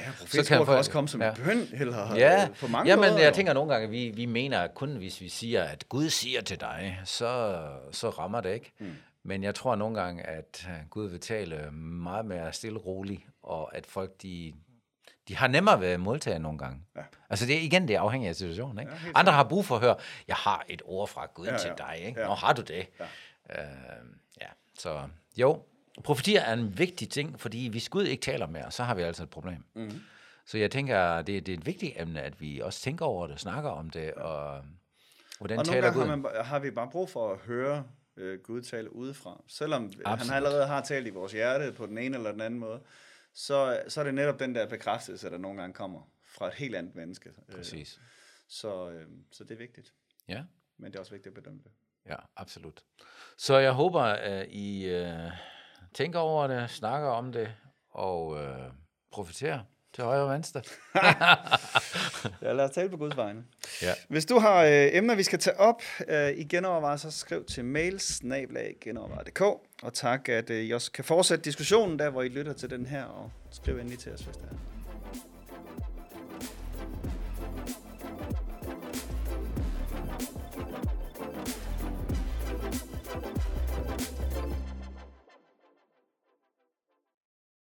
Ja, 0.49 0.59
ord 0.59 0.65
kan 0.65 0.75
også 0.75 0.91
komme 0.91 1.07
som 1.07 1.21
ja. 1.21 1.33
bøn, 1.45 1.67
eller 1.73 2.15
Ja, 2.15 2.43
øh, 2.43 2.55
på 2.55 2.67
mange 2.67 2.89
ja 2.89 2.95
men 2.95 3.09
måder. 3.11 3.23
jeg 3.23 3.33
tænker 3.33 3.53
nogle 3.53 3.71
gange, 3.73 3.85
at 3.85 3.91
vi, 3.91 4.09
vi 4.15 4.25
mener, 4.25 4.59
at 4.59 4.73
kun 4.75 4.95
hvis 4.97 5.21
vi 5.21 5.29
siger, 5.29 5.63
at 5.63 5.89
Gud 5.89 6.09
siger 6.09 6.41
til 6.41 6.59
dig, 6.59 6.99
så, 7.05 7.61
så 7.91 8.09
rammer 8.09 8.41
det 8.41 8.53
ikke. 8.53 8.71
Mm. 8.79 8.95
Men 9.23 9.43
jeg 9.43 9.55
tror 9.55 9.75
nogle 9.75 10.01
gange, 10.01 10.23
at 10.23 10.67
øh, 10.69 10.75
Gud 10.89 11.09
vil 11.09 11.19
tale 11.19 11.71
meget 11.71 12.25
mere 12.25 12.53
stille 12.53 12.79
og 12.79 12.85
roligt, 12.85 13.21
og 13.43 13.75
at 13.75 13.85
folk, 13.85 14.11
de, 14.21 14.53
de 15.27 15.35
har 15.35 15.47
nemmere 15.47 15.81
ved 15.81 15.87
at 15.87 15.99
modtage 15.99 16.39
nogle 16.39 16.57
gange. 16.57 16.79
Ja. 16.95 17.01
Altså 17.29 17.45
det 17.45 17.55
er 17.55 17.59
igen, 17.61 17.87
det 17.87 17.95
er 17.95 18.01
afhængigt 18.01 18.29
af 18.29 18.35
situationen. 18.35 18.79
Ikke? 18.79 18.91
Ja, 18.91 19.11
Andre 19.15 19.33
har 19.33 19.43
brug 19.43 19.65
for 19.65 19.75
at 19.75 19.81
høre, 19.81 19.95
jeg 20.27 20.35
har 20.35 20.65
et 20.69 20.81
ord 20.85 21.07
fra 21.07 21.27
Gud 21.33 21.45
Ja, 21.45 21.51
ja, 21.51 21.57
til 21.57 21.71
dig. 21.77 21.95
Ikke? 22.05 22.19
Ja. 22.21 22.27
Nå, 22.27 22.33
har 22.33 22.53
du 22.53 22.61
det? 22.61 22.87
Ja. 22.99 23.05
Øh, 23.63 24.05
ja, 24.41 24.47
så 24.79 24.99
jo, 25.37 25.63
profetier 26.03 26.41
er 26.41 26.53
en 26.53 26.77
vigtig 26.77 27.09
ting, 27.09 27.39
fordi 27.39 27.67
hvis 27.67 27.89
Gud 27.89 28.03
ikke 28.05 28.21
taler 28.21 28.47
mere, 28.47 28.71
så 28.71 28.83
har 28.83 28.95
vi 28.95 29.01
altså 29.01 29.23
et 29.23 29.29
problem. 29.29 29.63
Mhm. 29.75 30.01
Så 30.45 30.57
jeg 30.57 30.71
tænker, 30.71 31.21
det, 31.21 31.45
det 31.45 31.53
er 31.53 31.57
et 31.57 31.65
vigtigt 31.65 31.93
emne, 31.95 32.21
at 32.21 32.41
vi 32.41 32.59
også 32.59 32.81
tænker 32.81 33.05
over 33.05 33.27
det, 33.27 33.39
snakker 33.39 33.69
om 33.69 33.89
det, 33.89 34.13
og 34.13 34.63
hvordan 35.37 35.59
Og 35.59 35.65
taler 35.65 35.93
Gud? 35.93 36.05
har, 36.05 36.15
man, 36.15 36.31
har 36.45 36.59
vi 36.59 36.71
bare 36.71 36.89
brug 36.91 37.09
for 37.09 37.33
at 37.33 37.39
høre 37.39 37.83
øh, 38.17 38.39
Gud 38.39 38.61
tale 38.61 38.95
udefra. 38.95 39.43
Selvom 39.47 39.85
Absolut. 39.85 40.19
han 40.19 40.35
allerede 40.35 40.67
har 40.67 40.81
talt 40.81 41.07
i 41.07 41.09
vores 41.09 41.31
hjerte 41.31 41.71
på 41.73 41.85
den 41.85 41.97
ene 41.97 42.17
eller 42.17 42.31
den 42.31 42.41
anden 42.41 42.59
måde, 42.59 42.81
så, 43.33 43.81
så 43.87 43.99
er 43.99 44.03
det 44.03 44.13
netop 44.13 44.39
den 44.39 44.55
der 44.55 44.65
bekræftelse, 44.67 45.29
der 45.29 45.37
nogle 45.37 45.59
gange 45.61 45.73
kommer 45.73 46.11
fra 46.25 46.47
et 46.47 46.53
helt 46.53 46.75
andet 46.75 46.95
menneske. 46.95 47.29
Øh, 47.49 47.55
Præcis. 47.55 47.99
Så, 48.47 48.89
øh, 48.89 49.05
så 49.31 49.43
det 49.43 49.51
er 49.51 49.57
vigtigt. 49.57 49.93
Ja, 50.27 50.43
Men 50.77 50.91
det 50.91 50.95
er 50.95 50.99
også 50.99 51.11
vigtigt 51.11 51.37
at 51.37 51.43
bedømme 51.43 51.59
det. 51.63 51.71
ja, 52.05 52.15
absolut. 52.35 52.83
Så 53.37 53.57
jeg 53.57 53.71
håber, 53.71 54.01
at 54.01 54.47
I 54.49 54.85
øh, 54.85 55.31
tænker 55.93 56.19
over 56.19 56.47
det, 56.47 56.69
snakker 56.69 57.09
om 57.09 57.31
det, 57.31 57.51
og 57.91 58.39
øh, 58.43 58.71
profiterer 59.11 59.59
til 59.93 60.03
højre 60.03 60.23
og 60.23 60.29
venstre. 60.29 60.61
Ja, 62.41 62.53
lad 62.53 62.65
os 62.65 62.71
tale 62.71 62.89
på 62.89 62.97
Guds 62.97 63.17
vegne. 63.17 63.43
Ja. 63.81 63.93
Hvis 64.09 64.25
du 64.25 64.39
har 64.39 64.63
øh, 64.63 64.89
emner, 64.91 65.15
vi 65.15 65.23
skal 65.23 65.39
tage 65.39 65.59
op 65.59 65.81
øh, 66.07 66.29
i 66.29 66.43
genoverveje, 66.43 66.97
så 66.97 67.11
skriv 67.11 67.45
til 67.45 67.65
mails 67.65 68.23
og 69.83 69.93
tak, 69.93 70.29
at 70.29 70.49
øh, 70.49 70.63
I 70.63 70.71
også 70.71 70.91
kan 70.91 71.03
fortsætte 71.03 71.43
diskussionen 71.43 71.99
der, 71.99 72.09
hvor 72.09 72.21
I 72.21 72.27
lytter 72.27 72.53
til 72.53 72.69
den 72.69 72.85
her, 72.85 73.03
og 73.03 73.31
skriv 73.51 73.77
endelig 73.77 73.99
til 73.99 74.11
os, 74.11 74.21
hvis 74.21 74.35
det 74.35 74.45
er. 74.51 74.80